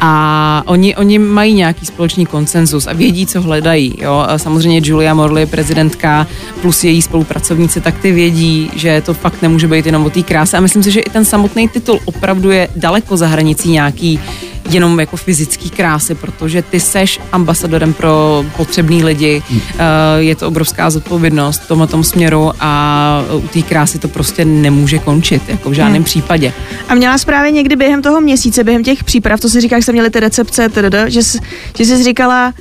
A 0.00 0.62
oni, 0.66 0.96
oni 0.96 1.18
mají 1.18 1.54
nějaký 1.54 1.86
společný 1.86 2.26
konsenzus 2.26 2.86
a 2.86 2.92
vědí, 2.92 3.26
co 3.26 3.42
hledají. 3.42 3.94
Jo? 3.98 4.26
Samozřejmě 4.36 4.80
Julia 4.84 5.14
Morley, 5.14 5.46
prezidentka, 5.46 6.26
plus 6.62 6.84
její 6.84 7.02
spolupracovníci, 7.02 7.80
tak 7.80 7.98
ty 7.98 8.12
vědí, 8.12 8.70
že 8.76 9.02
to 9.06 9.14
fakt 9.14 9.42
nemůže 9.42 9.68
být 9.68 9.86
jenom 9.86 10.04
o 10.04 10.10
té 10.10 10.22
kráse. 10.22 10.56
A 10.56 10.60
myslím 10.60 10.82
si, 10.82 10.90
že 10.90 11.00
i 11.00 11.10
ten 11.10 11.24
samotný 11.24 11.68
titul 11.68 11.98
opravdu 12.04 12.50
je 12.50 12.68
daleko 12.76 13.16
za 13.16 13.26
hranicí 13.26 13.70
nějaký 13.70 14.20
jenom 14.68 15.00
jako 15.00 15.16
fyzický 15.16 15.70
krásy, 15.70 16.14
protože 16.14 16.62
ty 16.62 16.80
seš 16.80 17.20
ambasadorem 17.32 17.92
pro 17.92 18.44
potřebný 18.56 19.04
lidi, 19.04 19.42
hmm. 19.50 19.60
je 20.18 20.34
to 20.36 20.48
obrovská 20.48 20.90
zodpovědnost 20.90 21.62
v 21.62 21.68
tomhle 21.68 21.86
tom 21.86 22.04
směru 22.04 22.52
a 22.60 23.22
u 23.32 23.48
té 23.48 23.62
krásy 23.62 23.98
to 23.98 24.08
prostě 24.08 24.44
nemůže 24.44 24.98
končit, 24.98 25.42
jako 25.48 25.70
v 25.70 25.72
žádném 25.72 25.94
hmm. 25.94 26.04
případě. 26.04 26.52
A 26.88 26.94
měla 26.94 27.16
právě 27.26 27.50
někdy 27.50 27.76
během 27.76 28.02
toho 28.02 28.20
měsíce, 28.20 28.64
během 28.64 28.84
těch 28.84 29.04
příprav, 29.04 29.40
to 29.40 29.48
si 29.48 29.60
říkáš, 29.60 29.82
jste 29.82 29.92
měli 29.92 30.10
ty 30.10 30.20
recepce, 30.20 30.68
tdd, 30.68 30.94
že, 31.06 31.22
jsi, 31.22 31.38
že 31.78 31.84
jsi 31.84 32.04
říkala, 32.04 32.54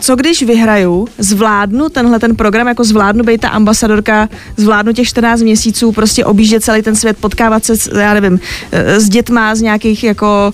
co 0.00 0.16
když 0.16 0.42
vyhraju, 0.42 1.08
zvládnu 1.18 1.88
tenhle 1.88 2.18
ten 2.18 2.36
program, 2.36 2.68
jako 2.68 2.84
zvládnu 2.84 3.24
být 3.24 3.40
ta 3.40 3.48
ambasadorka, 3.48 4.28
zvládnu 4.56 4.92
těch 4.92 5.08
14 5.08 5.42
měsíců, 5.42 5.92
prostě 5.92 6.24
objíždět 6.24 6.64
celý 6.64 6.82
ten 6.82 6.96
svět, 6.96 7.16
potkávat 7.20 7.64
se, 7.64 7.76
s, 7.76 7.98
já 8.00 8.14
nevím, 8.14 8.40
s 8.72 9.08
dětma 9.08 9.54
z 9.54 9.60
nějakých 9.60 10.04
jako 10.04 10.52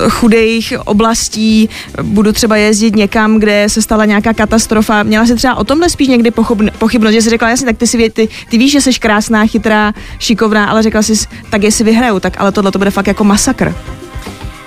uh, 0.00 0.08
chudých 0.08 0.74
oblastí, 0.84 1.68
budu 2.02 2.32
třeba 2.32 2.56
jezdit 2.56 2.96
někam, 2.96 3.38
kde 3.38 3.68
se 3.68 3.82
stala 3.82 4.04
nějaká 4.04 4.34
katastrofa. 4.34 5.02
Měla 5.02 5.26
si 5.26 5.34
třeba 5.34 5.54
o 5.54 5.64
tomhle 5.64 5.90
spíš 5.90 6.08
někdy 6.08 6.30
pochybnost, 6.78 7.12
že 7.12 7.22
jsi 7.22 7.30
řekla, 7.30 7.48
jasně, 7.48 7.66
tak 7.66 7.78
ty, 7.78 7.86
si, 7.86 8.10
ty, 8.10 8.28
ty 8.50 8.58
víš, 8.58 8.72
že 8.72 8.80
jsi 8.80 8.92
krásná, 8.92 9.46
chytrá, 9.46 9.92
šikovná, 10.18 10.66
ale 10.66 10.82
řekla 10.82 11.02
jsi, 11.02 11.14
tak 11.50 11.62
jestli 11.62 11.84
vyhraju, 11.84 12.20
tak 12.20 12.40
ale 12.40 12.52
tohle 12.52 12.72
to 12.72 12.78
bude 12.78 12.90
fakt 12.90 13.06
jako 13.06 13.24
masakr. 13.24 13.74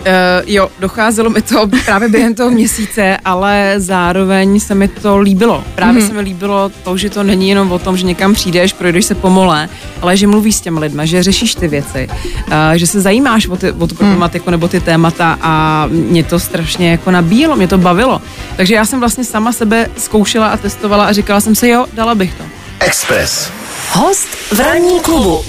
Uh, 0.05 0.11
jo, 0.47 0.69
docházelo 0.79 1.29
mi 1.29 1.41
to 1.41 1.69
právě 1.85 2.09
během 2.09 2.35
toho 2.35 2.51
měsíce, 2.51 3.17
ale 3.25 3.73
zároveň 3.77 4.59
se 4.59 4.75
mi 4.75 4.87
to 4.87 5.17
líbilo. 5.17 5.63
Právě 5.75 6.01
mm-hmm. 6.01 6.07
se 6.07 6.13
mi 6.13 6.21
líbilo 6.21 6.71
to, 6.83 6.97
že 6.97 7.09
to 7.09 7.23
není 7.23 7.49
jenom 7.49 7.71
o 7.71 7.79
tom, 7.79 7.97
že 7.97 8.05
někam 8.05 8.33
přijdeš, 8.33 8.73
projdeš 8.73 9.05
se 9.05 9.15
pomole, 9.15 9.69
ale 10.01 10.17
že 10.17 10.27
mluvíš 10.27 10.55
s 10.55 10.61
těmi 10.61 10.79
lidmi, 10.79 11.01
že 11.07 11.23
řešíš 11.23 11.55
ty 11.55 11.67
věci, 11.67 12.07
uh, 12.47 12.53
že 12.75 12.87
se 12.87 13.01
zajímáš 13.01 13.47
o, 13.47 13.55
ty, 13.57 13.71
o 13.71 13.87
tu 13.87 13.95
problematiku 13.95 14.51
nebo 14.51 14.67
ty 14.67 14.79
témata 14.79 15.37
a 15.41 15.85
mě 15.91 16.23
to 16.23 16.39
strašně 16.39 16.91
jako 16.91 17.11
nabíjelo, 17.11 17.55
mě 17.55 17.67
to 17.67 17.77
bavilo. 17.77 18.21
Takže 18.55 18.75
já 18.75 18.85
jsem 18.85 18.99
vlastně 18.99 19.23
sama 19.23 19.51
sebe 19.51 19.89
zkoušela 19.97 20.47
a 20.47 20.57
testovala 20.57 21.05
a 21.05 21.11
říkala 21.11 21.41
jsem 21.41 21.55
si, 21.55 21.67
jo, 21.67 21.85
dala 21.93 22.15
bych 22.15 22.33
to. 22.33 22.43
Express. 22.79 23.51
Host 23.93 24.27
v 24.53 24.59
ranní 24.59 24.99
klubu. 24.99 25.41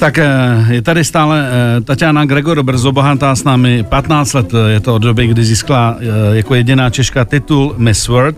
Tak 0.00 0.18
eh, 0.18 0.26
je 0.70 0.82
tady 0.82 1.04
stále 1.04 1.48
eh, 1.76 1.80
Tatiana 1.80 2.24
Gregor 2.24 2.62
brzo 2.62 2.92
bohatá 2.92 3.36
s 3.36 3.44
námi 3.44 3.82
15 3.88 4.32
let. 4.32 4.46
eh, 4.54 4.70
Je 4.72 4.80
to 4.80 4.94
od 4.94 5.02
doby, 5.02 5.26
kdy 5.26 5.44
získala 5.44 5.96
jako 6.32 6.54
jediná 6.54 6.90
Češka 6.90 7.24
titul 7.24 7.74
Miss 7.78 8.08
World. 8.08 8.36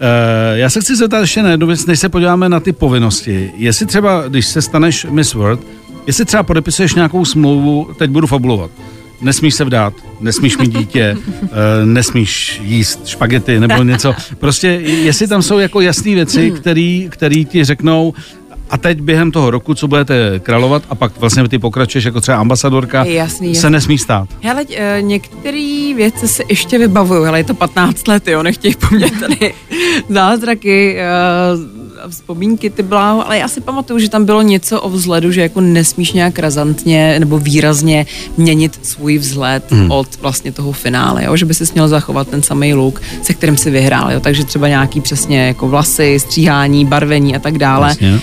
Eh, 0.00 0.58
Já 0.58 0.70
se 0.70 0.80
chci 0.80 0.96
zeptat 0.96 1.20
ještě 1.20 1.42
na 1.42 1.50
jednu 1.50 1.66
věc, 1.66 1.86
než 1.86 1.98
se 2.00 2.08
podíváme 2.08 2.48
na 2.48 2.60
ty 2.60 2.72
povinnosti. 2.72 3.50
Jestli 3.56 3.86
třeba, 3.86 4.28
když 4.28 4.46
se 4.46 4.62
staneš 4.62 5.06
Miss 5.10 5.34
World, 5.34 5.60
jestli 6.06 6.24
třeba 6.24 6.42
podepisuješ 6.42 6.94
nějakou 6.94 7.24
smlouvu, 7.24 7.88
teď 7.98 8.10
budu 8.10 8.26
fabulovat, 8.26 8.70
nesmíš 9.22 9.54
se 9.54 9.64
vdát, 9.64 9.94
nesmíš 10.20 10.58
mít 10.58 10.78
dítě, 10.78 11.16
eh, 11.42 11.86
nesmíš 11.86 12.60
jíst 12.64 13.06
špagety 13.06 13.60
nebo 13.60 13.82
něco. 13.82 14.14
Prostě 14.38 14.68
jestli 14.68 15.28
tam 15.28 15.42
jsou 15.42 15.58
jako 15.58 15.80
jasné 15.80 16.14
věci, 16.14 16.50
který, 16.50 17.08
který 17.10 17.44
ti 17.44 17.64
řeknou, 17.64 18.14
a 18.72 18.78
teď 18.78 19.00
během 19.00 19.32
toho 19.32 19.50
roku, 19.50 19.74
co 19.74 19.88
budete 19.88 20.40
královat 20.42 20.82
a 20.90 20.94
pak 20.94 21.12
vlastně 21.18 21.48
ty 21.48 21.58
pokračuješ 21.58 22.04
jako 22.04 22.20
třeba 22.20 22.38
ambasadorka, 22.38 23.04
Jasný, 23.04 23.54
se 23.54 23.58
jasný. 23.58 23.70
nesmí 23.70 23.98
stát. 23.98 24.28
Hele, 24.42 24.64
e, 24.70 25.02
některé 25.02 25.92
věci 25.96 26.28
se 26.28 26.42
ještě 26.48 26.78
vybavuju, 26.78 27.24
ale 27.24 27.40
je 27.40 27.44
to 27.44 27.54
15 27.54 28.08
let, 28.08 28.28
jo, 28.28 28.42
nechtějí 28.42 28.74
po 28.74 28.94
mně 28.94 29.10
tady 29.10 29.54
zázraky, 30.08 30.98
e, 30.98 31.04
vzpomínky, 32.08 32.70
ty 32.70 32.82
bláho, 32.82 33.26
ale 33.26 33.38
já 33.38 33.48
si 33.48 33.60
pamatuju, 33.60 33.98
že 33.98 34.08
tam 34.08 34.24
bylo 34.24 34.42
něco 34.42 34.80
o 34.80 34.88
vzhledu, 34.90 35.32
že 35.32 35.40
jako 35.40 35.60
nesmíš 35.60 36.12
nějak 36.12 36.38
razantně 36.38 37.20
nebo 37.20 37.38
výrazně 37.38 38.06
měnit 38.36 38.78
svůj 38.82 39.18
vzhled 39.18 39.72
hmm. 39.72 39.90
od 39.90 40.08
vlastně 40.20 40.52
toho 40.52 40.72
finále, 40.72 41.24
jo, 41.24 41.36
že 41.36 41.46
by 41.46 41.54
si 41.54 41.64
měl 41.74 41.88
zachovat 41.88 42.28
ten 42.28 42.42
samý 42.42 42.74
look, 42.74 43.02
se 43.22 43.34
kterým 43.34 43.56
si 43.56 43.70
vyhrál, 43.70 44.12
jo, 44.12 44.20
takže 44.20 44.44
třeba 44.44 44.68
nějaký 44.68 45.00
přesně 45.00 45.46
jako 45.46 45.68
vlasy, 45.68 46.18
stříhání, 46.20 46.84
barvení 46.84 47.36
a 47.36 47.38
tak 47.38 47.58
dále. 47.58 47.88
Jasně. 47.88 48.20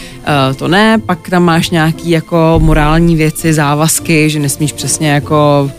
Uh, 0.50 0.56
to 0.56 0.68
ne, 0.68 0.98
pak 1.06 1.30
tam 1.30 1.44
máš 1.44 1.70
nějaký 1.70 2.10
jako 2.10 2.60
morální 2.64 3.16
věci, 3.16 3.54
závazky, 3.54 4.30
že 4.30 4.40
nesmíš 4.40 4.72
přesně 4.74 5.10
jako 5.12 5.72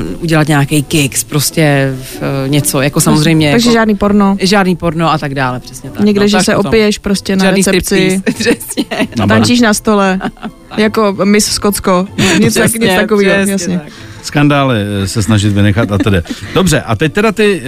uh, 0.00 0.22
udělat 0.22 0.48
nějaký 0.48 0.82
kicks, 0.82 1.24
prostě 1.24 1.94
uh, 2.16 2.50
něco, 2.50 2.80
jako 2.80 3.00
samozřejmě. 3.00 3.50
Takže 3.50 3.68
jako, 3.68 3.74
žádný 3.78 3.94
porno. 3.94 4.36
žádný 4.40 4.76
porno 4.76 5.12
a 5.12 5.18
tak 5.18 5.34
dále, 5.34 5.60
přesně 5.60 5.90
tak. 5.90 6.04
Někde, 6.04 6.20
no, 6.20 6.28
že 6.28 6.36
tak 6.36 6.44
se 6.44 6.54
potom. 6.54 6.68
opiješ 6.68 6.98
prostě 6.98 7.36
na 7.36 7.44
Žádný 7.44 7.62
recepci. 7.66 8.22
přesně. 8.34 8.84
Na 9.18 9.26
bar. 9.26 9.38
Tančíš 9.38 9.60
na 9.60 9.74
stole, 9.74 10.20
jako 10.76 11.16
Miss 11.24 11.46
Skotsko. 11.46 12.06
Něco, 12.38 12.60
tak, 12.60 12.68
Přesně, 12.68 12.86
něco 12.86 13.00
takového, 13.00 13.50
jasně. 13.50 13.78
tak. 13.78 13.92
Skandály 14.22 14.78
eh, 15.02 15.08
se 15.08 15.22
snažit 15.22 15.52
vynechat 15.52 15.92
a 15.92 15.98
tedy. 15.98 16.22
Dobře, 16.54 16.80
a 16.80 16.96
teď 16.96 17.12
teda 17.12 17.32
ty, 17.32 17.62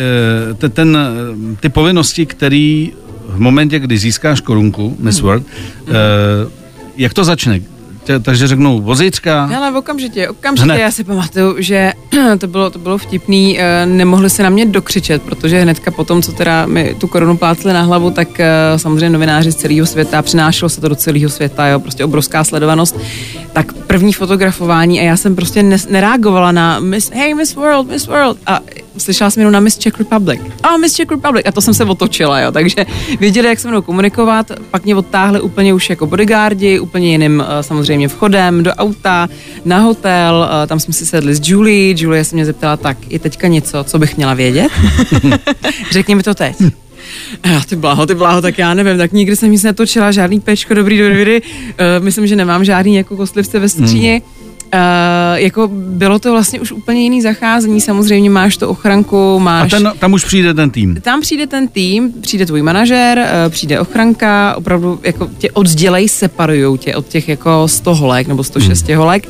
eh, 0.50 0.54
te- 0.54 0.68
ten, 0.68 0.98
eh, 0.98 1.56
ty 1.60 1.68
povinnosti, 1.68 2.26
které 2.26 2.86
v 3.34 3.40
momentě, 3.40 3.78
kdy 3.78 3.98
získáš 3.98 4.40
korunku 4.40 4.96
Miss 4.98 5.20
World, 5.20 5.44
eh, 5.88 5.92
jak 6.96 7.14
to 7.14 7.24
začne? 7.24 7.60
Takže 8.22 8.46
řeknou 8.46 8.80
vozíčka, 8.80 9.50
Ale 9.56 9.78
okamžitě, 9.78 10.28
okamžitě, 10.28 10.64
Hned. 10.64 10.78
Já 10.80 10.90
si 10.90 11.04
pamatuju, 11.04 11.54
že 11.58 11.92
to 12.38 12.46
bylo, 12.46 12.70
to 12.70 12.78
bylo 12.78 12.98
vtipný, 12.98 13.60
eh, 13.60 13.86
nemohli 13.86 14.30
se 14.30 14.42
na 14.42 14.50
mě 14.50 14.66
dokřičet, 14.66 15.22
protože 15.22 15.60
hnedka 15.60 15.90
potom, 15.90 16.22
co 16.22 16.32
teda 16.32 16.66
mi 16.66 16.94
tu 16.98 17.06
korunu 17.06 17.36
plácli 17.36 17.72
na 17.72 17.82
hlavu, 17.82 18.10
tak 18.10 18.40
eh, 18.40 18.48
samozřejmě 18.76 19.10
novináři 19.10 19.52
z 19.52 19.56
celého 19.56 19.86
světa, 19.86 20.22
přinášelo 20.22 20.68
se 20.68 20.80
to 20.80 20.88
do 20.88 20.94
celého 20.94 21.30
světa, 21.30 21.66
jo, 21.66 21.80
prostě 21.80 22.04
obrovská 22.04 22.44
sledovanost, 22.44 22.98
tak 23.52 23.72
první 23.72 24.12
fotografování 24.12 25.00
a 25.00 25.02
já 25.02 25.16
jsem 25.16 25.36
prostě 25.36 25.62
nes- 25.62 25.90
nereagovala 25.90 26.52
na 26.52 26.80
Miss, 26.80 27.10
hey 27.10 27.34
Miss 27.34 27.54
World, 27.54 27.88
Miss 27.88 28.06
World. 28.06 28.38
A 28.46 28.60
slyšela 28.98 29.30
jsem 29.30 29.40
jenom 29.40 29.52
na 29.52 29.60
Miss 29.60 29.78
Czech 29.78 29.98
Republic. 29.98 30.40
A 30.62 30.76
Miss 30.76 30.94
Czech 30.94 31.10
Republic 31.10 31.46
a 31.46 31.52
to 31.52 31.60
jsem 31.60 31.74
se 31.74 31.84
otočila, 31.84 32.40
jo, 32.40 32.52
takže 32.52 32.86
věděli, 33.20 33.48
jak 33.48 33.60
se 33.60 33.68
mnou 33.68 33.82
komunikovat, 33.82 34.50
pak 34.70 34.84
mě 34.84 34.96
odtáhli 34.96 35.40
úplně 35.40 35.74
už 35.74 35.90
jako 35.90 36.06
bodyguardi, 36.06 36.80
úplně 36.80 37.10
jiným 37.10 37.44
eh, 37.48 37.62
samozřejmě 37.62 38.08
vchodem 38.08 38.62
do 38.62 38.70
auta, 38.70 39.28
na 39.64 39.78
hotel, 39.78 40.48
eh, 40.50 40.66
tam 40.66 40.80
jsme 40.80 40.94
si 40.94 41.06
sedli 41.06 41.34
s 41.34 41.48
Julie, 41.48 41.94
Julie 41.98 42.24
se 42.24 42.34
mě 42.34 42.46
zeptala, 42.46 42.76
tak 42.76 42.96
je 43.08 43.18
teďka 43.18 43.48
něco, 43.48 43.84
co 43.84 43.98
bych 43.98 44.16
měla 44.16 44.34
vědět? 44.34 44.72
Řekni 45.90 46.14
mi 46.14 46.22
to 46.22 46.34
teď. 46.34 46.56
Já, 47.44 47.60
ty 47.60 47.76
bláho, 47.76 48.06
ty 48.06 48.14
bláho, 48.14 48.42
tak 48.42 48.58
já 48.58 48.74
nevím, 48.74 48.98
tak 48.98 49.12
nikdy 49.12 49.36
jsem 49.36 49.50
nic 49.50 49.62
netočila, 49.62 50.12
žádný 50.12 50.40
pečko, 50.40 50.74
dobrý, 50.74 50.98
dobrý, 50.98 51.40
uh, 51.40 52.04
myslím, 52.04 52.26
že 52.26 52.36
nemám 52.36 52.64
žádný 52.64 52.94
jako 52.94 53.16
kostlivce 53.16 53.58
ve 53.58 53.68
skříni. 53.68 54.22
Uh, 54.74 55.38
jako 55.38 55.68
bylo 55.72 56.18
to 56.18 56.32
vlastně 56.32 56.60
už 56.60 56.72
úplně 56.72 57.02
jiný 57.02 57.22
zacházení, 57.22 57.80
samozřejmě 57.80 58.30
máš 58.30 58.56
tu 58.56 58.66
ochranku, 58.66 59.36
a 59.36 59.38
máš... 59.38 59.70
ten, 59.70 59.92
tam 59.98 60.12
už 60.12 60.24
přijde 60.24 60.54
ten 60.54 60.70
tým. 60.70 61.00
Tam 61.00 61.20
přijde 61.20 61.46
ten 61.46 61.68
tým, 61.68 62.12
přijde 62.20 62.46
tvůj 62.46 62.62
manažer, 62.62 63.18
eh, 63.18 63.50
přijde 63.50 63.80
ochranka, 63.80 64.54
opravdu 64.56 65.00
jako 65.02 65.30
tě 65.38 65.50
oddělej, 65.50 66.08
separujou 66.08 66.76
tě 66.76 66.94
od 66.94 67.08
těch 67.08 67.28
jako 67.28 67.68
100 67.68 67.94
holek 67.94 68.28
nebo 68.28 68.44
106 68.44 68.88
hmm. 68.88 68.98
holek 68.98 69.28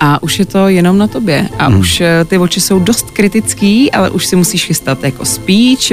a 0.00 0.22
už 0.22 0.38
je 0.38 0.44
to 0.44 0.68
jenom 0.68 0.98
na 0.98 1.06
tobě. 1.06 1.48
A 1.58 1.66
hmm. 1.66 1.80
už 1.80 2.00
eh, 2.00 2.24
ty 2.24 2.38
oči 2.38 2.60
jsou 2.60 2.78
dost 2.78 3.10
kritický, 3.10 3.92
ale 3.92 4.10
už 4.10 4.26
si 4.26 4.36
musíš 4.36 4.64
chystat 4.64 5.04
jako 5.04 5.24
speech, 5.24 5.92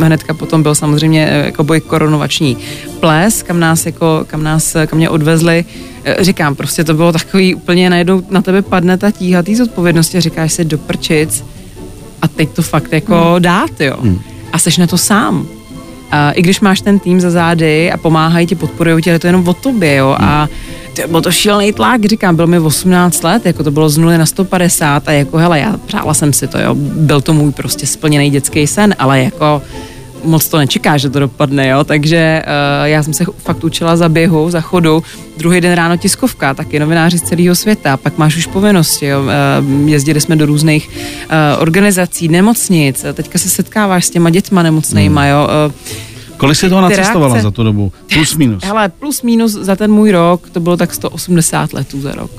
hnedka 0.00 0.34
potom 0.34 0.62
byl 0.62 0.74
samozřejmě 0.74 1.42
jako 1.44 1.64
boj 1.64 1.80
koronovační 1.80 2.56
ples, 3.00 3.42
kam 3.42 3.60
nás 3.60 3.86
jako, 3.86 4.24
kam 4.26 4.42
nás, 4.42 4.76
kam 4.86 4.98
mě 4.98 5.10
odvezli 5.10 5.64
říkám, 6.18 6.54
prostě 6.54 6.84
to 6.84 6.94
bylo 6.94 7.12
takový 7.12 7.54
úplně 7.54 7.90
najednou 7.90 8.22
na 8.30 8.42
tebe 8.42 8.62
padne 8.62 8.98
ta 8.98 9.10
tíha 9.10 9.42
té 9.42 9.56
zodpovědnosti 9.56 10.18
a 10.18 10.20
říkáš 10.20 10.52
si 10.52 10.64
do 10.64 10.78
prčic 10.78 11.44
a 12.22 12.28
teď 12.28 12.50
to 12.50 12.62
fakt 12.62 12.92
jako 12.92 13.32
hmm. 13.32 13.42
dát, 13.42 13.80
jo. 13.80 13.96
Hmm. 14.00 14.20
A 14.52 14.58
seš 14.58 14.78
na 14.78 14.86
to 14.86 14.98
sám. 14.98 15.46
A 16.10 16.30
I 16.30 16.42
když 16.42 16.60
máš 16.60 16.80
ten 16.80 16.98
tým 16.98 17.20
za 17.20 17.30
zády 17.30 17.92
a 17.92 17.96
pomáhají 17.96 18.46
ti, 18.46 18.54
podporují 18.54 19.02
tě, 19.02 19.10
ale 19.10 19.18
to 19.18 19.26
je 19.26 19.28
jenom 19.28 19.48
o 19.48 19.54
tobě, 19.54 19.94
jo. 19.94 20.16
Hmm. 20.18 20.28
A 20.28 20.48
to 20.96 21.08
byl 21.08 21.20
to 21.20 21.32
šílený 21.32 21.72
tlak, 21.72 22.04
říkám, 22.04 22.36
bylo 22.36 22.46
mi 22.46 22.58
18 22.58 23.22
let, 23.24 23.46
jako 23.46 23.64
to 23.64 23.70
bylo 23.70 23.88
z 23.88 23.98
0 23.98 24.18
na 24.18 24.26
150 24.26 25.08
a 25.08 25.12
jako 25.12 25.36
hele, 25.36 25.58
já 25.58 25.76
přála 25.86 26.14
jsem 26.14 26.32
si 26.32 26.46
to, 26.46 26.58
jo. 26.58 26.74
Byl 26.78 27.20
to 27.20 27.32
můj 27.32 27.52
prostě 27.52 27.86
splněný 27.86 28.30
dětský 28.30 28.66
sen, 28.66 28.94
ale 28.98 29.20
jako 29.22 29.62
moc 30.26 30.48
to 30.48 30.58
nečeká, 30.58 30.96
že 30.98 31.10
to 31.10 31.18
dopadne, 31.20 31.68
jo, 31.68 31.84
takže 31.84 32.42
uh, 32.46 32.86
já 32.86 33.02
jsem 33.02 33.12
se 33.12 33.24
fakt 33.38 33.64
učila 33.64 33.96
za 33.96 34.08
běhu, 34.08 34.50
za 34.50 34.60
chodu, 34.60 35.02
druhý 35.36 35.60
den 35.60 35.72
ráno 35.72 35.96
tiskovka, 35.96 36.54
taky 36.54 36.78
novináři 36.78 37.18
z 37.18 37.22
celého 37.22 37.54
světa, 37.54 37.96
pak 37.96 38.18
máš 38.18 38.36
už 38.36 38.46
povinnosti, 38.46 39.06
jo, 39.06 39.20
uh, 39.22 39.88
jezdili 39.88 40.20
jsme 40.20 40.36
do 40.36 40.46
různých 40.46 40.88
uh, 40.88 41.62
organizací, 41.62 42.28
nemocnic, 42.28 43.04
teďka 43.12 43.38
se 43.38 43.48
setkáváš 43.48 44.04
s 44.04 44.10
těma 44.10 44.30
dětma 44.30 44.62
nemocnejma, 44.62 45.20
Hmm. 45.22 45.30
jo, 45.30 45.48
uh, 45.66 45.72
Kolik 46.36 46.56
jsi 46.56 46.68
toho 46.68 46.80
nacestovala 46.80 47.34
reakce- 47.34 47.42
za 47.42 47.50
tu 47.50 47.62
dobu? 47.64 47.92
Plus 48.14 48.34
minus. 48.36 48.64
hele, 48.64 48.88
plus 48.88 49.22
minus 49.22 49.52
za 49.52 49.76
ten 49.76 49.92
můj 49.92 50.10
rok, 50.10 50.50
to 50.50 50.60
bylo 50.60 50.76
tak 50.76 50.94
180 50.94 51.72
letů 51.72 52.00
za 52.00 52.12
rok. 52.12 52.30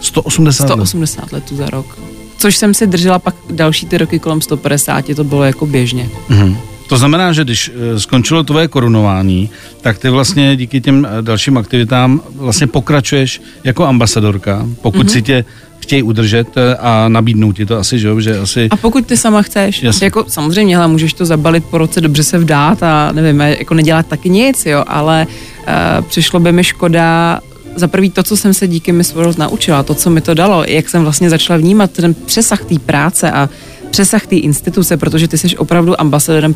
180 0.00 0.64
let. 0.64 0.86
180 0.86 1.32
letů 1.32 1.56
za 1.56 1.66
rok. 1.66 1.98
Což 2.38 2.56
jsem 2.56 2.74
si 2.74 2.86
držela 2.86 3.18
pak 3.18 3.34
další 3.50 3.86
ty 3.86 3.98
roky 3.98 4.18
kolem 4.18 4.40
150, 4.40 5.14
to 5.16 5.24
bylo 5.24 5.44
jako 5.44 5.66
běžně. 5.66 6.08
Mhm. 6.28 6.56
To 6.88 6.96
znamená, 6.96 7.32
že 7.32 7.44
když 7.44 7.70
eh, 7.74 8.00
skončilo 8.00 8.44
tvoje 8.44 8.68
korunování, 8.68 9.50
tak 9.80 9.98
ty 9.98 10.10
vlastně 10.10 10.56
díky 10.56 10.80
těm 10.80 11.06
eh, 11.06 11.22
dalším 11.22 11.58
aktivitám 11.58 12.20
vlastně 12.36 12.66
pokračuješ 12.66 13.42
jako 13.64 13.84
ambasadorka, 13.84 14.66
pokud 14.82 15.06
mm-hmm. 15.06 15.12
si 15.12 15.22
tě 15.22 15.44
chtějí 15.78 16.02
udržet 16.02 16.48
eh, 16.56 16.76
a 16.76 17.08
nabídnou 17.08 17.52
ti 17.52 17.66
to 17.66 17.78
asi, 17.78 17.98
že 17.98 18.08
jo, 18.08 18.20
že 18.20 18.38
asi... 18.38 18.68
A 18.70 18.76
pokud 18.76 19.06
ty 19.06 19.16
sama 19.16 19.42
chceš, 19.42 19.82
Jasně. 19.82 20.04
jako 20.04 20.24
samozřejmě, 20.28 20.76
hele, 20.76 20.88
můžeš 20.88 21.12
to 21.12 21.24
zabalit 21.24 21.64
po 21.64 21.78
roce, 21.78 22.00
dobře 22.00 22.24
se 22.24 22.38
vdát 22.38 22.82
a 22.82 23.12
nevím, 23.12 23.40
jako 23.40 23.74
nedělat 23.74 24.06
taky 24.06 24.30
nic, 24.30 24.66
jo, 24.66 24.84
ale 24.86 25.26
uh, 25.26 26.04
přišlo 26.04 26.40
by 26.40 26.52
mi 26.52 26.64
škoda 26.64 27.40
za 27.76 27.88
prvý 27.88 28.10
to, 28.10 28.22
co 28.22 28.36
jsem 28.36 28.54
se 28.54 28.68
díky 28.68 28.92
Miss 28.92 29.14
World 29.14 29.38
naučila, 29.38 29.82
to, 29.82 29.94
co 29.94 30.10
mi 30.10 30.20
to 30.20 30.34
dalo, 30.34 30.64
jak 30.68 30.88
jsem 30.88 31.02
vlastně 31.02 31.30
začala 31.30 31.56
vnímat 31.56 31.90
ten 31.90 32.14
přesah 32.14 32.64
té 32.64 32.78
práce 32.78 33.30
a 33.30 33.48
přesah 33.90 34.26
té 34.26 34.36
instituce, 34.36 34.96
protože 34.96 35.28
ty 35.28 35.38
jsi 35.38 35.56
opravdu 35.56 36.00
ambasadorem 36.00 36.54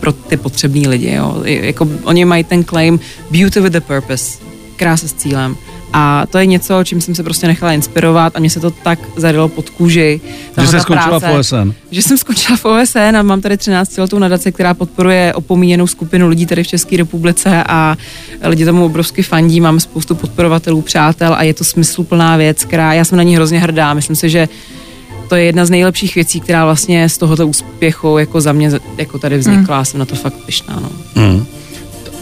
pro 0.00 0.12
ty 0.12 0.36
potřební 0.36 0.88
lidi, 0.88 1.12
jo. 1.12 1.42
Jako, 1.44 1.88
oni 2.02 2.24
mají 2.24 2.44
ten 2.44 2.64
claim 2.64 3.00
beauty 3.30 3.60
with 3.60 3.76
a 3.76 3.80
purpose, 3.80 4.38
krása 4.76 5.08
s 5.08 5.12
cílem. 5.12 5.56
A 5.98 6.26
to 6.30 6.38
je 6.38 6.46
něco, 6.46 6.84
čím 6.84 7.00
jsem 7.00 7.14
se 7.14 7.22
prostě 7.22 7.46
nechala 7.46 7.72
inspirovat 7.72 8.36
a 8.36 8.40
mně 8.40 8.50
se 8.50 8.60
to 8.60 8.70
tak 8.70 8.98
zadalo 9.16 9.48
pod 9.48 9.70
kůži. 9.70 10.20
Že 10.60 10.66
jsi 10.66 10.80
skončila 10.80 11.18
v 11.18 11.22
práce 11.22 11.38
OSN. 11.38 11.72
že 11.90 12.02
jsem 12.02 12.18
skončila 12.18 12.56
v 12.56 12.64
OSN 12.64 13.16
a 13.16 13.22
mám 13.22 13.40
tady 13.40 13.56
13 13.56 13.98
letou 13.98 14.18
nadaci, 14.18 14.52
která 14.52 14.74
podporuje 14.74 15.34
opomíjenou 15.34 15.86
skupinu 15.86 16.28
lidí 16.28 16.46
tady 16.46 16.62
v 16.62 16.66
České 16.66 16.96
republice 16.96 17.64
a 17.68 17.96
lidi 18.42 18.64
tomu 18.64 18.84
obrovsky 18.84 19.22
fandí, 19.22 19.60
máme 19.60 19.80
spoustu 19.80 20.14
podporovatelů, 20.14 20.82
přátel 20.82 21.34
a 21.34 21.42
je 21.42 21.54
to 21.54 21.64
smysluplná 21.64 22.36
věc, 22.36 22.64
která 22.64 22.92
já 22.92 23.04
jsem 23.04 23.16
na 23.16 23.22
ní 23.22 23.36
hrozně 23.36 23.60
hrdá. 23.60 23.94
Myslím 23.94 24.16
si, 24.16 24.30
že 24.30 24.48
to 25.28 25.36
je 25.36 25.44
jedna 25.44 25.66
z 25.66 25.70
nejlepších 25.70 26.14
věcí, 26.14 26.40
která 26.40 26.64
vlastně 26.64 27.08
z 27.08 27.18
tohoto 27.18 27.46
úspěchu 27.46 28.18
jako 28.18 28.40
za 28.40 28.52
mě 28.52 28.70
jako 28.98 29.18
tady 29.18 29.38
vznikla. 29.38 29.78
Mm. 29.78 29.84
Jsem 29.84 30.00
na 30.00 30.06
to 30.06 30.14
fakt 30.14 30.34
pyšná. 30.46 30.80
No. 30.82 30.90
Mm. 31.22 31.46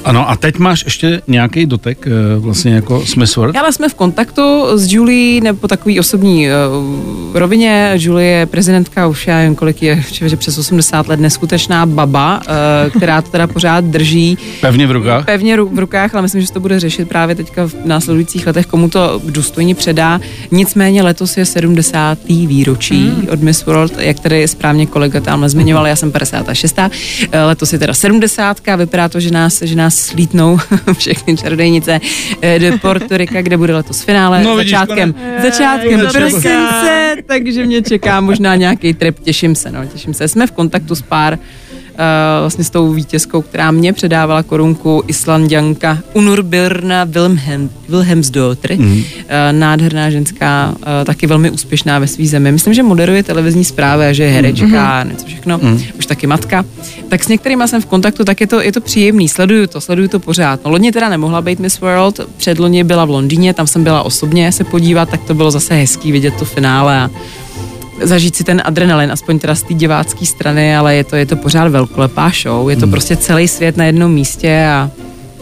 Ano, 0.04 0.30
a 0.30 0.36
teď 0.36 0.58
máš 0.58 0.84
ještě 0.84 1.22
nějaký 1.26 1.66
dotek 1.66 2.06
eh, 2.06 2.10
vlastně 2.38 2.74
jako 2.74 3.06
Smith 3.06 3.36
World? 3.36 3.56
Ale 3.56 3.72
jsme 3.72 3.88
v 3.88 3.94
kontaktu 3.94 4.66
s 4.74 4.92
Julie 4.92 5.40
nebo 5.40 5.68
takový 5.68 6.00
osobní 6.00 6.48
uh, 6.48 6.52
rovině. 7.36 7.92
Julie 7.96 8.30
je 8.30 8.46
prezidentka, 8.46 9.06
už 9.06 9.26
já 9.26 9.36
nevím, 9.36 9.54
kolik 9.54 9.82
je, 9.82 10.04
že 10.26 10.36
přes 10.36 10.58
80 10.58 11.08
let, 11.08 11.20
neskutečná 11.20 11.86
baba, 11.86 12.40
uh, 12.84 12.90
která 12.90 13.22
to 13.22 13.30
teda 13.30 13.46
pořád 13.46 13.84
drží. 13.84 14.38
Pevně 14.60 14.86
v 14.86 14.90
rukách? 14.90 15.24
Pevně 15.24 15.56
v 15.56 15.78
rukách, 15.78 16.14
ale 16.14 16.22
myslím, 16.22 16.40
že 16.40 16.46
se 16.46 16.52
to 16.52 16.60
bude 16.60 16.80
řešit 16.80 17.08
právě 17.08 17.34
teďka 17.34 17.66
v 17.66 17.74
následujících 17.84 18.46
letech, 18.46 18.66
komu 18.66 18.88
to 18.88 19.20
důstojně 19.24 19.74
předá. 19.74 20.20
Nicméně 20.50 21.02
letos 21.02 21.36
je 21.36 21.44
70. 21.44 22.18
výročí 22.28 23.00
mm. 23.00 23.28
od 23.32 23.42
Miss 23.42 23.66
World, 23.66 23.92
jak 23.98 24.20
tady 24.20 24.48
správně 24.48 24.86
kolega 24.86 25.20
tam 25.20 25.48
zmiňoval, 25.48 25.86
já 25.86 25.96
jsem 25.96 26.12
56. 26.12 26.78
Letos 27.46 27.72
je 27.72 27.78
teda 27.78 27.94
70. 27.94 28.60
Vypadá 28.76 29.08
to, 29.08 29.20
že 29.20 29.30
nás, 29.30 29.62
že 29.62 29.76
nás 29.76 29.93
slítnou 29.94 30.58
všechny 30.98 31.36
čarodejnice 31.36 32.00
eh, 32.42 32.58
do 32.58 32.78
Portorika, 32.78 33.42
kde 33.42 33.56
bude 33.56 33.74
letos 33.74 34.02
finále 34.02 34.44
no, 34.44 34.56
vidíš, 34.56 34.70
začátkem, 34.70 35.12
pane. 35.12 35.42
začátkem 35.50 36.00
Je, 36.00 36.06
prosince, 36.06 37.16
takže 37.26 37.66
mě 37.66 37.82
čeká 37.82 38.20
možná 38.20 38.54
nějaký 38.54 38.94
trip, 38.94 39.20
těším 39.20 39.54
se, 39.54 39.70
no, 39.70 39.86
těším 39.86 40.14
se. 40.14 40.28
Jsme 40.28 40.46
v 40.46 40.52
kontaktu 40.52 40.94
s 40.94 41.02
pár 41.02 41.38
vlastně 42.40 42.64
s 42.64 42.70
tou 42.70 42.92
vítězkou, 42.92 43.42
která 43.42 43.70
mě 43.70 43.92
předávala 43.92 44.42
korunku, 44.42 45.02
Islandianka 45.06 45.98
Unurbirna 46.12 47.04
Wilhelm, 47.04 47.70
Wilhelmsdotter, 47.88 48.78
mm. 48.78 48.92
uh, 48.92 49.04
nádherná 49.52 50.10
ženská, 50.10 50.74
uh, 50.76 50.84
taky 51.04 51.26
velmi 51.26 51.50
úspěšná 51.50 51.98
ve 51.98 52.06
své 52.06 52.26
zemi. 52.26 52.52
Myslím, 52.52 52.74
že 52.74 52.82
moderuje 52.82 53.22
televizní 53.22 53.64
zprávy 53.64 54.06
a 54.06 54.12
že 54.12 54.22
je 54.22 54.30
herečka, 54.30 55.04
mm. 55.04 55.10
něco 55.10 55.26
všechno, 55.26 55.58
mm. 55.62 55.82
už 55.98 56.06
taky 56.06 56.26
matka. 56.26 56.64
Tak 57.08 57.24
s 57.24 57.28
některými 57.28 57.68
jsem 57.68 57.82
v 57.82 57.86
kontaktu, 57.86 58.24
tak 58.24 58.40
je 58.40 58.46
to, 58.46 58.60
je 58.60 58.72
to 58.72 58.80
příjemný, 58.80 59.28
sleduju 59.28 59.66
to, 59.66 59.80
sleduju 59.80 60.08
to 60.08 60.20
pořád. 60.20 60.60
No 60.64 60.70
loni 60.70 60.92
teda 60.92 61.08
nemohla 61.08 61.42
být 61.42 61.58
Miss 61.58 61.80
World, 61.80 62.20
předloni 62.36 62.84
byla 62.84 63.04
v 63.04 63.10
Londýně, 63.10 63.54
tam 63.54 63.66
jsem 63.66 63.84
byla 63.84 64.02
osobně 64.02 64.52
se 64.52 64.64
podívat, 64.64 65.08
tak 65.08 65.22
to 65.22 65.34
bylo 65.34 65.50
zase 65.50 65.74
hezký 65.74 66.12
vidět 66.12 66.34
to 66.38 66.44
finále 66.44 66.98
a 66.98 67.10
zažít 68.02 68.36
si 68.36 68.44
ten 68.44 68.62
adrenalin, 68.64 69.12
aspoň 69.12 69.38
teda 69.38 69.54
z 69.54 69.62
té 69.62 69.74
divácké 69.74 70.26
strany, 70.26 70.76
ale 70.76 70.96
je 70.96 71.04
to, 71.04 71.16
je 71.16 71.26
to 71.26 71.36
pořád 71.36 71.68
velkolepá 71.68 72.32
show, 72.42 72.70
je 72.70 72.76
to 72.76 72.82
hmm. 72.82 72.90
prostě 72.90 73.16
celý 73.16 73.48
svět 73.48 73.76
na 73.76 73.84
jednom 73.84 74.12
místě 74.12 74.66
a 74.66 74.90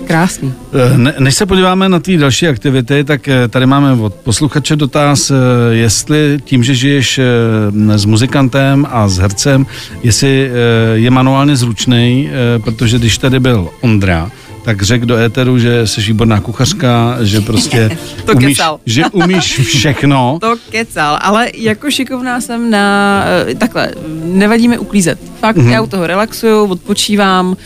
krásný. 0.02 0.52
Ne, 0.96 1.14
než 1.18 1.34
se 1.34 1.46
podíváme 1.46 1.88
na 1.88 2.00
ty 2.00 2.16
další 2.16 2.48
aktivity, 2.48 3.04
tak 3.04 3.28
eh, 3.28 3.48
tady 3.48 3.66
máme 3.66 3.92
od 3.92 4.14
posluchače 4.14 4.76
dotaz, 4.76 5.30
eh, 5.30 5.34
jestli 5.70 6.38
tím, 6.44 6.64
že 6.64 6.74
žiješ 6.74 7.18
eh, 7.18 7.98
s 7.98 8.04
muzikantem 8.04 8.86
a 8.90 9.08
s 9.08 9.18
hercem, 9.18 9.66
jestli 10.02 10.50
je 10.94 11.10
manuálně 11.10 11.56
zručný, 11.56 12.30
protože 12.64 12.98
když 12.98 13.18
tady 13.18 13.40
byl 13.40 13.68
Ondra, 13.80 14.30
tak 14.64 14.82
řekl 14.82 15.06
do 15.06 15.16
éteru, 15.16 15.58
že 15.58 15.86
jsi 15.86 16.00
výborná 16.00 16.40
kuchařka, 16.40 17.16
že 17.20 17.40
prostě 17.40 17.98
to 18.24 18.32
umíš, 18.32 18.56
kecal. 18.56 18.80
že 18.86 19.04
umíš 19.12 19.60
všechno. 19.60 20.38
To 20.40 20.54
kecal, 20.70 21.18
ale 21.22 21.50
jako 21.54 21.90
šikovná 21.90 22.40
jsem 22.40 22.70
na, 22.70 23.24
eh, 23.50 23.54
takhle, 23.54 23.90
nevadí 24.24 24.68
mi 24.68 24.78
uklízet. 24.78 25.18
Fakt, 25.40 25.56
Mhm. 25.56 25.66
mm-hmm. 25.66 25.70
já 25.72 25.82
u 25.82 25.86
toho 25.86 26.06
relaxuju, 26.06 26.64
odpočívám, 26.66 27.56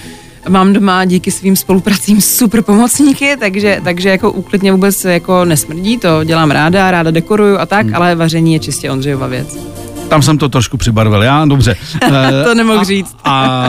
mám 0.48 0.72
doma 0.72 1.04
díky 1.04 1.30
svým 1.30 1.56
spolupracím 1.56 2.20
super 2.20 2.62
pomocníky, 2.62 3.36
takže, 3.40 3.80
takže 3.84 4.08
jako 4.08 4.32
úklidně 4.32 4.72
vůbec 4.72 5.04
jako 5.04 5.44
nesmrdí, 5.44 5.98
to 5.98 6.24
dělám 6.24 6.50
ráda, 6.50 6.90
ráda 6.90 7.10
dekoruju 7.10 7.58
a 7.58 7.66
tak, 7.66 7.86
Mhm. 7.86 7.94
ale 7.96 8.14
vaření 8.14 8.52
je 8.52 8.58
čistě 8.58 8.90
Ondřejova 8.90 9.26
věc. 9.26 9.58
Tam 10.08 10.22
jsem 10.22 10.38
to 10.38 10.48
trošku 10.48 10.76
přibarvil, 10.76 11.22
já, 11.22 11.44
dobře. 11.44 11.76
Eh, 12.02 12.44
To 12.44 12.54
nemohl 12.54 12.80
a, 12.80 12.84
říct. 12.84 13.16
A 13.24 13.66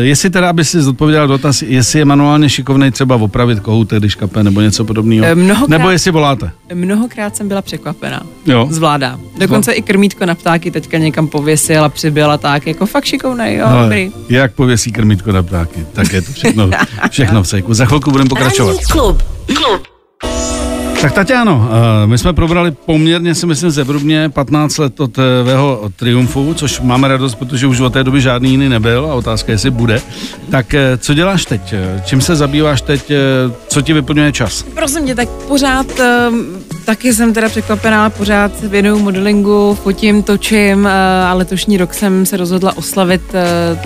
eh, 0.00 0.04
jestli 0.04 0.30
teda, 0.30 0.50
aby 0.50 0.64
si 0.64 0.82
zodpověděl 0.82 1.28
dotaz, 1.28 1.62
jestli 1.62 1.98
je 1.98 2.04
manuálně 2.04 2.48
šikovnej 2.48 2.90
třeba 2.90 3.16
opravit 3.16 3.60
kohoutek, 3.60 3.98
když 3.98 4.14
kape, 4.14 4.42
nebo 4.44 4.60
něco 4.60 4.84
podobného. 4.84 5.26
Eh, 5.26 5.34
mnohokrát- 5.34 5.68
Nebo 5.68 5.90
jestli 5.90 6.10
voláte. 6.10 6.50
Mnohokrát 6.74 7.36
jsem 7.36 7.48
byla 7.48 7.62
překvapená. 7.62 8.22
Jo. 8.46 8.66
Zvládá. 8.70 9.18
Dokonce 9.38 9.72
i 9.72 9.82
krmítko 9.82 10.26
na 10.26 10.34
ptáky 10.34 10.70
teďka 10.70 10.98
někam 10.98 11.28
pověsil 11.28 11.84
a 11.84 11.88
přibyl 11.88 12.30
a 12.30 12.38
tak, 12.38 12.66
jako 12.66 12.86
fakt 12.86 13.04
šikovnej, 13.04 13.56
jo, 13.56 13.66
Hele, 13.68 13.82
dobrý. 13.82 14.10
jak 14.28 14.52
pověsí 14.54 14.92
krmítko 14.92 15.32
na 15.32 15.42
ptáky, 15.42 15.86
tak 15.92 16.12
je 16.12 16.22
to 16.22 16.32
všechno, 16.32 16.70
všechno 17.10 17.42
v 17.42 17.46
cejku. 17.46 17.74
Za 17.74 17.84
chvilku 17.86 18.10
budeme 18.10 18.28
pokračovat. 18.28 18.68
Ranní 18.72 18.84
klub. 18.84 19.22
Klub. 19.46 19.82
Tak 21.00 21.12
Tatiano, 21.12 21.68
eh, 22.02 22.06
my 22.06 22.18
jsme 22.18 22.32
probrali 22.32 22.70
poměrně, 22.70 23.34
si 23.34 23.46
myslím, 23.46 23.70
zevrubně 23.70 24.28
15 24.28 24.78
let 24.78 25.00
od 25.00 25.18
eh, 25.18 25.22
tvého 25.44 25.90
triumfu, 25.96 26.54
což 26.54 26.80
máme 26.80 27.08
radost, 27.08 27.34
protože 27.34 27.66
už 27.66 27.80
od 27.80 27.92
té 27.92 28.04
doby 28.04 28.20
žádný 28.20 28.50
jiný 28.50 28.68
nebyl 28.68 29.06
a 29.10 29.14
otázka 29.14 29.52
je, 29.52 29.54
jestli 29.54 29.70
bude. 29.70 30.00
Tak 30.50 30.74
eh, 30.74 30.98
co 30.98 31.14
děláš 31.14 31.44
teď? 31.44 31.72
Eh, 31.72 32.02
Čím 32.04 32.20
se 32.20 32.36
zabýváš 32.36 32.80
teď? 32.80 33.10
eh, 33.10 33.16
Co 33.68 33.82
ti 33.82 33.92
vyplňuje 33.92 34.32
čas? 34.32 34.62
Prosím 34.74 35.06
tě, 35.06 35.14
tak 35.14 35.28
pořád, 35.28 35.86
taky 36.84 37.14
jsem 37.14 37.32
teda 37.34 37.48
překvapená, 37.48 38.10
pořád 38.10 38.60
věnuju 38.60 38.98
modelingu, 38.98 39.78
fotím, 39.82 40.22
točím 40.22 40.88
a 41.30 41.34
letošní 41.34 41.76
rok 41.76 41.94
jsem 41.94 42.26
se 42.26 42.36
rozhodla 42.36 42.76
oslavit 42.76 43.22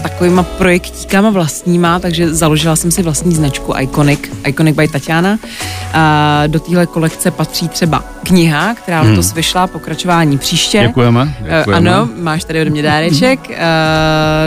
takovýma 0.02 0.42
projektíkama 0.42 1.30
vlastníma, 1.30 1.98
takže 1.98 2.34
založila 2.34 2.76
jsem 2.76 2.90
si 2.90 3.02
vlastní 3.02 3.34
značku 3.34 3.74
Iconic, 3.80 4.20
Iconic 4.46 4.76
by 4.76 4.88
Tatiana. 4.88 5.38
A 5.92 6.42
do 6.46 6.60
téhle 6.60 6.86
kolekce 7.00 7.30
patří 7.30 7.68
třeba 7.68 8.04
kniha, 8.22 8.74
která 8.74 9.00
Hmm. 9.00 9.10
letos 9.10 9.32
vyšla, 9.32 9.66
pokračování 9.66 10.38
příště. 10.38 10.84
Děkujeme. 10.86 11.34
Eh, 11.44 11.58
děkujeme. 11.58 11.90
Ano, 11.90 12.08
máš 12.20 12.44
tady 12.44 12.60
ode 12.60 12.70
mě 12.70 12.82
dáreček, 12.82 13.40
eh, 13.50 13.56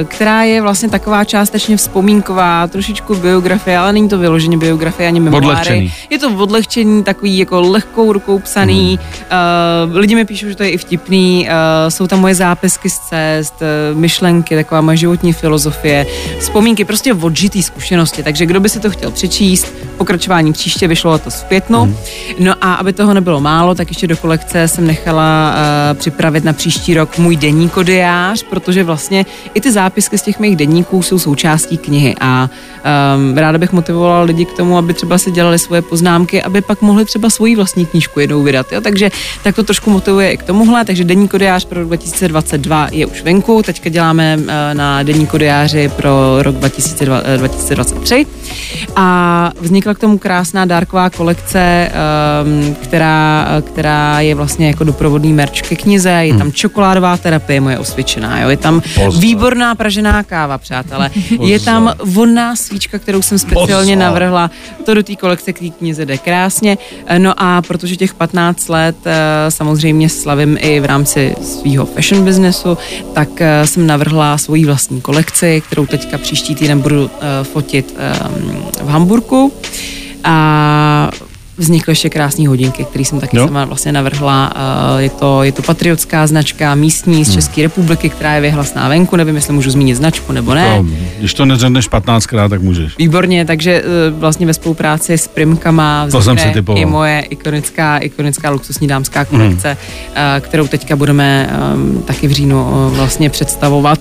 která 0.04 0.44
je 0.44 0.62
vlastně 0.62 0.90
taková 0.90 1.24
částečně 1.24 1.78
vzpomínková, 1.78 2.68
trošičku 2.68 3.16
biografie, 3.16 3.78
ale 3.78 3.94
není 3.94 4.10
to 4.10 4.18
vyloženě 4.18 4.58
biografie 4.58 5.08
ani 5.08 5.20
memoáry. 5.20 5.46
Odlehčený. 5.46 5.94
Je 6.10 6.20
to 6.20 6.30
odlehčení, 6.38 7.04
takový 7.04 7.38
jako 7.38 7.62
lehkou 7.62 8.14
rukou 8.14 8.40
psaný. 8.40 9.00
Uh, 9.90 9.96
lidi 9.98 10.16
mi 10.16 10.26
píšou, 10.26 10.48
že 10.48 10.56
to 10.56 10.64
je 10.64 10.70
i 10.70 10.78
vtipný. 10.78 11.48
Jsou 11.90 12.08
tam 12.08 12.20
moje 12.20 12.36
zápisky 12.36 12.90
z 12.90 13.00
cest, 13.00 13.54
myšlenky, 13.94 14.56
taková 14.56 14.82
moje 14.82 14.98
životní 14.98 15.34
filozofie, 15.34 16.06
vzpomínky, 16.40 16.86
prostě 16.86 17.14
odžitý 17.14 17.64
zkušenosti. 17.64 18.24
Takže 18.24 18.46
kdo 18.46 18.60
by 18.60 18.70
si 18.70 18.80
to 18.80 18.90
chtěl 18.90 19.12
přečíst, 19.12 19.74
pokračování 19.98 20.54
příště 20.54 20.88
vyšlo 20.88 21.12
letos 21.12 21.36
v 21.36 21.44
květnu. 21.44 21.98
No 22.44 22.54
a 22.62 22.74
aby 22.74 22.94
toho 22.94 23.14
nebylo 23.14 23.42
málo, 23.42 23.76
tak 23.76 23.88
ještě 23.88 24.08
do 24.08 24.18
kolekce 24.18 24.68
jsem 24.68 24.88
nechala 24.88 25.54
uh, 25.54 25.98
připravit 25.98 26.44
na 26.44 26.54
příští 26.54 26.94
rok 26.94 27.18
můj 27.18 27.36
denní 27.36 27.70
kodiář, 27.70 28.44
protože 28.44 28.84
vlastně 28.84 29.26
i 29.54 29.62
ty 29.62 29.72
zápisky 29.72 30.18
z 30.18 30.22
těch 30.22 30.40
mých 30.40 30.56
denníků 30.56 31.02
jsou 31.02 31.20
součástí 31.20 31.78
knihy 31.78 32.16
a 32.22 32.50
um, 33.16 33.38
ráda 33.38 33.58
bych 33.58 33.72
motivovala 33.72 34.22
lidi 34.22 34.46
k 34.46 34.54
tomu, 34.54 34.78
aby 34.78 34.94
třeba 34.94 35.18
si 35.18 35.32
dělali 35.32 35.60
svoje 35.60 35.82
poznámky, 35.82 36.44
aby 36.44 36.62
pak 36.62 36.82
mohli 36.82 37.06
třeba 37.06 37.30
svoji 37.30 37.56
vlastní 37.56 37.86
knížku 37.86 38.20
jednou 38.20 38.44
vydat. 38.44 38.72
Jo? 38.72 38.82
Takže 38.82 39.10
tak 39.44 39.56
to 39.56 39.64
trošku 39.64 39.90
motivuje 39.90 40.32
i 40.32 40.38
k 40.38 40.44
tomuhle, 40.44 40.86
takže 40.86 41.04
denní 41.04 41.28
kodiář 41.28 41.66
pro 41.66 41.80
rok 41.80 41.88
2022 41.88 42.88
je 42.92 43.06
už 43.06 43.22
venku, 43.22 43.62
teďka 43.64 43.90
děláme 43.90 44.38
uh, 44.38 44.46
na 44.74 45.04
denní 45.04 45.28
kodiáři 45.28 45.92
pro 45.96 46.38
rok 46.42 46.56
2002, 46.56 47.22
eh, 47.26 47.38
2023 47.38 48.26
a 48.96 49.52
vznikla 49.62 49.94
k 49.94 50.00
tomu 50.00 50.18
krásná 50.18 50.66
dárková 50.66 51.10
kolekce, 51.10 51.92
um, 51.92 52.33
která, 52.82 53.48
která 53.62 54.20
je 54.20 54.36
vlastně 54.36 54.68
jako 54.68 54.84
doprovodný 54.84 55.34
merch 55.34 55.62
ke 55.62 55.76
knize, 55.76 56.10
je 56.10 56.34
tam 56.34 56.52
čokoládová 56.52 57.18
terapie 57.18 57.62
moje 57.62 57.80
osvědčená, 57.80 58.42
jo? 58.42 58.50
je 58.50 58.58
tam 58.58 58.82
Pozor. 58.96 59.22
výborná 59.22 59.76
pražená 59.76 60.24
káva, 60.24 60.58
přátelé, 60.58 61.10
je 61.42 61.60
tam 61.60 61.94
vonná 62.04 62.56
svíčka, 62.56 63.00
kterou 63.00 63.22
jsem 63.22 63.40
speciálně 63.40 63.96
Pozor. 63.96 64.04
navrhla, 64.08 64.52
to 64.86 64.94
do 64.94 65.04
té 65.04 65.16
kolekce 65.16 65.54
k 65.54 65.60
té 65.60 65.70
knize 65.70 66.06
jde 66.06 66.18
krásně, 66.18 66.78
no 67.18 67.34
a 67.38 67.62
protože 67.62 67.96
těch 67.96 68.14
15 68.14 68.70
let 68.70 68.96
eh, 69.06 69.52
samozřejmě 69.52 70.10
slavím 70.10 70.58
i 70.62 70.80
v 70.80 70.86
rámci 70.86 71.36
svého 71.42 71.86
fashion 71.86 72.26
businessu, 72.26 72.78
tak 73.14 73.30
eh, 73.42 73.68
jsem 73.68 73.88
navrhla 73.88 74.38
svoji 74.38 74.66
vlastní 74.66 75.02
kolekci, 75.02 75.62
kterou 75.66 75.86
teďka 75.86 76.18
příští 76.18 76.56
týden 76.56 76.80
budu 76.80 77.10
eh, 77.14 77.44
fotit 77.44 77.96
eh, 77.98 78.14
v 78.84 78.88
Hamburgu 78.88 79.52
a 80.24 81.10
vznikly 81.64 81.92
ještě 81.92 82.10
krásné 82.10 82.48
hodinky, 82.48 82.84
které 82.84 83.06
jsem 83.06 83.20
taky 83.20 83.38
Jo. 83.38 83.46
sama 83.48 83.66
vlastně 83.66 83.92
navrhla. 83.92 84.54
Eh, 84.56 85.02
Je 85.04 85.10
to, 85.10 85.44
je 85.44 85.52
to 85.52 85.62
patriotská 85.62 86.28
značka 86.28 86.76
místní 86.76 87.26
z 87.26 87.34
České 87.34 87.62
republiky, 87.62 88.10
která 88.10 88.34
je 88.36 88.42
vyhlasná 88.42 88.90
venku, 88.90 89.16
nevím, 89.16 89.36
jestli 89.36 89.54
můžu 89.54 89.70
zmínit 89.72 89.96
značku 89.96 90.32
nebo 90.34 90.54
ne. 90.54 90.78
To, 90.78 90.86
když 91.20 91.34
to 91.34 91.46
neřekneš 91.46 91.90
15krát, 91.90 92.50
tak 92.50 92.62
můžeš. 92.62 92.98
Výborně, 92.98 93.46
takže 93.46 93.72
eh, 93.86 94.10
vlastně 94.12 94.46
ve 94.46 94.54
spolupráci 94.54 95.14
s 95.18 95.28
Primkama 95.28 96.06
vznikne 96.06 96.54
i 96.76 96.86
moje 96.86 97.20
ikonická, 97.30 97.98
ikonická 97.98 98.50
luxusní 98.50 98.88
dámská 98.88 99.26
kolekce, 99.26 99.78
eh, 100.16 100.42
kterou 100.42 100.68
teďka 100.68 100.96
budeme 100.96 101.50
taky 102.06 102.28
v 102.28 102.32
říjnu 102.32 102.66
vlastně 102.96 103.30
představovat. 103.30 104.00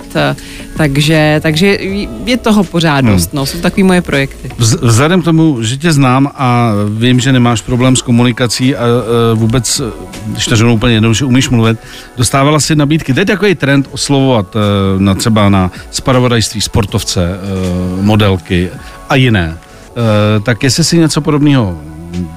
Takže, 0.77 1.39
takže 1.43 1.77
je 2.25 2.37
toho 2.37 2.63
pořád 2.63 3.01
dost, 3.05 3.33
no, 3.33 3.45
jsou 3.45 3.59
takový 3.61 3.83
moje 3.83 4.01
projekty. 4.01 4.49
Vz- 4.59 4.87
Vzhledem 4.87 5.21
k 5.21 5.25
tomu, 5.25 5.63
že 5.63 5.77
tě 5.77 5.91
znám 5.93 6.29
a 6.35 6.71
vím, 6.97 7.19
že 7.19 7.31
nemáš 7.31 7.61
problém 7.61 7.95
s 7.95 8.01
komunikací 8.01 8.75
a 8.75 8.83
e, 8.85 9.35
vůbec, 9.35 9.79
e, 9.79 9.83
když 10.25 10.45
to 10.45 10.55
řeknu 10.55 10.73
úplně 10.73 10.93
jednoduše, 10.93 11.25
umíš 11.25 11.49
mluvit, 11.49 11.77
dostávala 12.17 12.59
si 12.59 12.75
nabídky. 12.75 13.13
Teď 13.13 13.27
takový 13.27 13.55
trend 13.55 13.87
oslovovat 13.91 14.55
e, 14.55 14.59
na 14.99 15.15
třeba 15.15 15.49
na 15.49 15.71
spravodajství 15.91 16.61
sportovce, 16.61 17.23
e, 17.25 18.01
modelky 18.01 18.69
a 19.09 19.15
jiné. 19.15 19.57
E, 19.57 20.39
tak 20.39 20.63
jestli 20.63 20.83
si 20.83 20.97
něco 20.97 21.21
podobného 21.21 21.81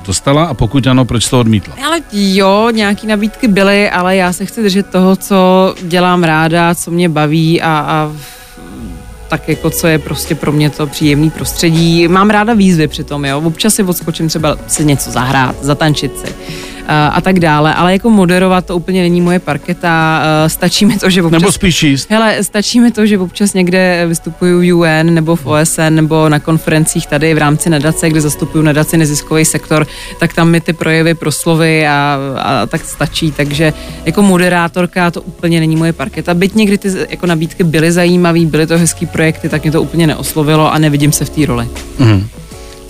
dostala 0.06 0.44
a 0.44 0.54
pokud 0.54 0.86
ano, 0.86 1.04
proč 1.04 1.28
to 1.28 1.40
odmítla? 1.40 1.74
Ale 1.86 2.00
jo, 2.12 2.70
nějaký 2.70 3.06
nabídky 3.06 3.48
byly, 3.48 3.90
ale 3.90 4.16
já 4.16 4.32
se 4.32 4.46
chci 4.46 4.62
držet 4.62 4.86
toho, 4.86 5.16
co 5.16 5.74
dělám 5.82 6.24
ráda, 6.24 6.74
co 6.74 6.90
mě 6.90 7.08
baví 7.08 7.62
a, 7.62 7.68
a 7.68 8.12
tak 9.28 9.48
jako 9.48 9.70
co 9.70 9.86
je 9.86 9.98
prostě 9.98 10.34
pro 10.34 10.52
mě 10.52 10.70
to 10.70 10.86
příjemný 10.86 11.30
prostředí. 11.30 12.08
Mám 12.08 12.30
ráda 12.30 12.54
výzvy 12.54 12.88
přitom, 12.88 13.24
jo. 13.24 13.42
Občas 13.44 13.74
si 13.74 13.82
odskočím 13.82 14.28
třeba 14.28 14.56
si 14.66 14.84
něco 14.84 15.10
zahrát, 15.10 15.56
zatančit 15.60 16.18
si 16.18 16.34
a, 16.88 17.06
a 17.06 17.20
tak 17.20 17.40
dále, 17.40 17.74
ale 17.74 17.92
jako 17.92 18.10
moderovat 18.10 18.66
to 18.66 18.76
úplně 18.76 19.02
není 19.02 19.20
moje 19.20 19.38
parketa, 19.38 20.22
uh, 20.42 20.48
stačí 20.48 20.84
mi 20.84 20.98
to, 20.98 21.10
že 21.10 21.22
občas... 21.22 21.40
Nebo 21.40 21.52
spíš 21.52 21.82
jíst? 21.82 22.10
Hele, 22.10 22.44
stačí 22.44 22.80
mi 22.80 22.90
to, 22.90 23.06
že 23.06 23.18
občas 23.18 23.54
někde 23.54 24.04
vystupuju 24.08 24.78
UN 24.78 25.14
nebo 25.14 25.36
v 25.36 25.46
OSN 25.46 25.90
nebo 25.90 26.28
na 26.28 26.38
konferencích 26.38 27.06
tady 27.06 27.34
v 27.34 27.38
rámci 27.38 27.70
nadace, 27.70 28.10
kde 28.10 28.20
zastupuju 28.20 28.64
nadaci 28.64 28.96
neziskový 28.96 29.44
sektor, 29.44 29.86
tak 30.20 30.34
tam 30.34 30.50
mi 30.50 30.60
ty 30.60 30.72
projevy, 30.72 31.14
proslovy 31.14 31.86
a, 31.86 32.18
a 32.38 32.66
tak 32.66 32.84
stačí, 32.84 33.32
takže 33.32 33.72
jako 34.04 34.22
moderátorka 34.22 35.10
to 35.10 35.22
úplně 35.22 35.60
není 35.60 35.76
moje 35.76 35.92
parketa. 35.92 36.34
Byť 36.34 36.54
někdy 36.54 36.78
ty 36.78 36.88
jako 37.08 37.26
nabídky 37.26 37.64
byly 37.64 37.92
zajímavé, 37.92 38.40
byly 38.46 38.66
to 38.66 38.78
hezký 38.78 39.06
projekty, 39.06 39.48
tak 39.48 39.62
mě 39.62 39.72
to 39.72 39.82
úplně 39.82 40.06
neoslovilo 40.06 40.72
a 40.72 40.78
nevidím 40.78 41.12
se 41.12 41.24
v 41.24 41.30
té 41.30 41.46
roli. 41.46 41.68
Mhm. 41.98 42.28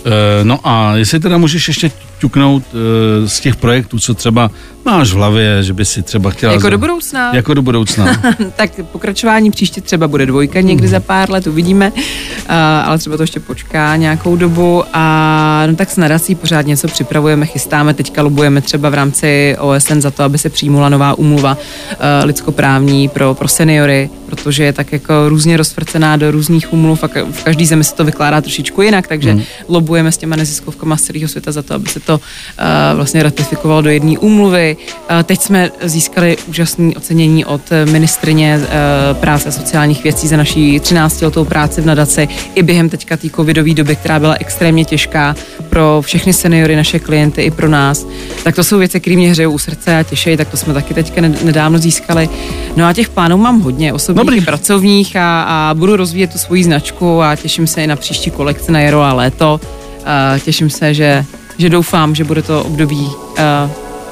E, 0.05 0.43
no 0.43 0.59
a 0.63 0.95
jestli 0.95 1.19
teda 1.19 1.37
můžeš 1.37 1.67
ještě 1.67 1.91
ťuknout 2.19 2.63
e, 2.63 3.27
z 3.27 3.39
těch 3.39 3.55
projektů, 3.55 3.99
co 3.99 4.13
třeba 4.13 4.51
máš 4.85 5.11
v 5.11 5.15
hlavě, 5.15 5.63
že 5.63 5.73
by 5.73 5.85
si 5.85 6.01
třeba 6.01 6.29
chtěla... 6.29 6.53
Jako 6.53 6.63
za- 6.63 6.69
do 6.69 6.77
budoucna? 6.77 7.35
Jako 7.35 7.53
do 7.53 7.61
budoucna. 7.61 8.21
tak 8.55 8.71
pokračování 8.91 9.51
příště 9.51 9.81
třeba 9.81 10.07
bude 10.07 10.25
dvojka 10.25 10.61
někdy 10.61 10.87
za 10.87 10.99
pár 10.99 11.31
let, 11.31 11.47
uvidíme, 11.47 11.91
uh, 11.91 12.01
ale 12.85 12.97
třeba 12.97 13.17
to 13.17 13.23
ještě 13.23 13.39
počká 13.39 13.95
nějakou 13.95 14.35
dobu 14.35 14.83
a 14.93 15.63
no 15.67 15.75
tak 15.75 15.91
s 15.91 15.97
nadací 15.97 16.35
pořád 16.35 16.65
něco 16.65 16.87
připravujeme, 16.87 17.45
chystáme, 17.45 17.93
teďka 17.93 18.21
lobujeme 18.21 18.61
třeba 18.61 18.89
v 18.89 18.93
rámci 18.93 19.55
OSN 19.59 19.99
za 19.99 20.11
to, 20.11 20.23
aby 20.23 20.37
se 20.37 20.49
přijmula 20.49 20.89
nová 20.89 21.17
umluva 21.17 21.57
uh, 21.57 21.97
lidskoprávní 22.23 23.09
pro, 23.09 23.33
pro 23.33 23.47
seniory, 23.47 24.09
protože 24.25 24.63
je 24.63 24.73
tak 24.73 24.91
jako 24.91 25.29
různě 25.29 25.57
rozvrcená 25.57 26.17
do 26.17 26.31
různých 26.31 26.73
umluv 26.73 27.03
a 27.03 27.07
v 27.31 27.43
každý 27.43 27.65
zemi 27.65 27.83
se 27.83 27.95
to 27.95 28.05
vykládá 28.05 28.41
trošičku 28.41 28.81
jinak, 28.81 29.07
takže 29.07 29.31
hmm. 29.31 29.43
lobujeme 29.67 30.11
s 30.11 30.17
těma 30.17 30.35
neziskovkama 30.35 30.97
z 30.97 31.01
celého 31.01 31.27
světa 31.27 31.51
za 31.51 31.61
to, 31.61 31.73
aby 31.73 31.89
se 31.89 31.99
to 32.07 32.15
uh, 32.15 32.21
vlastně 32.95 33.23
ratifikovalo 33.23 33.81
do 33.81 33.89
jedné 33.89 34.19
úmluvy. 34.19 34.77
Uh, 34.77 35.23
teď 35.23 35.41
jsme 35.41 35.71
získali 35.83 36.37
úžasné 36.47 36.91
ocenění 36.97 37.45
od 37.45 37.61
ministrině 37.91 38.59
uh, 38.59 39.17
práce 39.17 39.49
a 39.49 39.51
sociálních 39.51 40.03
věcí 40.03 40.27
za 40.27 40.37
naší 40.37 40.79
13 40.79 41.21
letou 41.21 41.45
práci 41.45 41.81
v 41.81 41.85
nadaci 41.85 42.27
i 42.55 42.63
během 42.63 42.89
teďka 42.89 43.17
té 43.17 43.29
covidové 43.29 43.73
doby, 43.73 43.95
která 43.95 44.19
byla 44.19 44.35
extrémně 44.39 44.85
těžká 44.85 45.35
pro 45.69 46.01
všechny 46.01 46.33
seniory, 46.33 46.75
naše 46.75 46.99
klienty 46.99 47.41
i 47.41 47.51
pro 47.51 47.67
nás. 47.69 48.07
Tak 48.43 48.55
to 48.55 48.63
jsou 48.63 48.77
věci, 48.77 48.99
které 48.99 49.15
mě 49.15 49.31
hřejou 49.31 49.51
u 49.51 49.57
srdce 49.57 49.97
a 49.97 50.03
těšejí, 50.03 50.37
tak 50.37 50.49
to 50.49 50.57
jsme 50.57 50.73
taky 50.73 50.93
teďka 50.93 51.21
ned- 51.21 51.43
nedávno 51.43 51.77
získali. 51.77 52.29
No 52.75 52.85
a 52.85 52.93
těch 52.93 53.09
plánů 53.09 53.37
mám 53.37 53.61
hodně, 53.61 53.93
osobních 53.93 54.25
Dobrý. 54.25 54.37
i 54.37 54.41
pracovních 54.41 55.15
a, 55.15 55.43
a 55.43 55.73
budu 55.73 55.95
rozvíjet 55.95 56.31
tu 56.31 56.37
svoji 56.37 56.63
značku 56.63 57.21
a 57.21 57.35
těším 57.35 57.67
se 57.67 57.83
i 57.83 57.87
na 57.87 57.95
příští 57.95 58.31
kolekci 58.31 58.71
na 58.71 58.79
jaro 58.79 59.01
a 59.01 59.13
léto. 59.13 59.59
Uh, 59.63 60.39
těším 60.39 60.69
se, 60.69 60.93
že, 60.93 61.25
že 61.57 61.69
doufám, 61.69 62.15
že 62.15 62.23
bude 62.23 62.41
to 62.41 62.63
období 62.63 62.99
uh, 63.05 63.35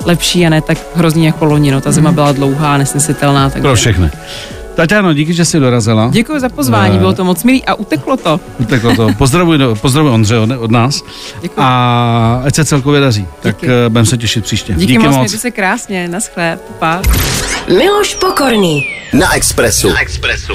lepší 0.06 0.46
a 0.46 0.50
ne 0.50 0.62
tak 0.62 0.78
hrozný 0.96 1.26
jako 1.26 1.46
loni. 1.46 1.72
No, 1.72 1.82
ta 1.82 1.92
zima 1.92 2.12
byla 2.12 2.32
dlouhá 2.32 2.74
a 2.74 2.78
nesnesitelná. 2.78 3.50
Takže... 3.50 3.62
Pro 3.62 3.76
všechny. 3.76 4.10
Tatiano, 4.76 5.14
díky, 5.14 5.34
že 5.34 5.46
jsi 5.46 5.60
dorazila. 5.60 6.10
Děkuji 6.12 6.40
za 6.40 6.50
pozvání, 6.50 6.98
bylo 6.98 7.14
to 7.14 7.24
moc 7.24 7.44
milý 7.44 7.66
a 7.66 7.74
uteklo 7.74 8.18
to. 8.18 8.40
Uteklo 8.60 8.96
to. 8.96 9.10
Pozdravuj, 9.18 9.58
do- 9.58 9.76
pozdravuj 9.76 10.12
Ondře 10.12 10.38
od, 10.38 10.50
od 10.60 10.72
nás. 10.72 11.02
Děkuji. 11.42 11.58
A 11.62 12.42
ať 12.46 12.56
se 12.56 12.66
celkově 12.66 13.02
daří. 13.02 13.28
Tak 13.42 13.56
Díky. 13.56 13.68
eh, 13.86 13.90
budeme 13.90 14.06
se 14.06 14.18
těšit 14.18 14.44
příště. 14.44 14.74
Díky, 14.74 14.86
Díky 14.94 14.98
moc, 15.08 15.16
mějte 15.18 15.38
se 15.38 15.52
krásně, 15.52 16.08
naschle, 16.08 16.60
pa. 16.80 17.02
Miloš 17.78 18.16
Pokorný. 18.16 18.88
Na 19.14 19.36
Expressu. 19.36 19.90
Na 19.90 20.00
Expressu. 20.02 20.54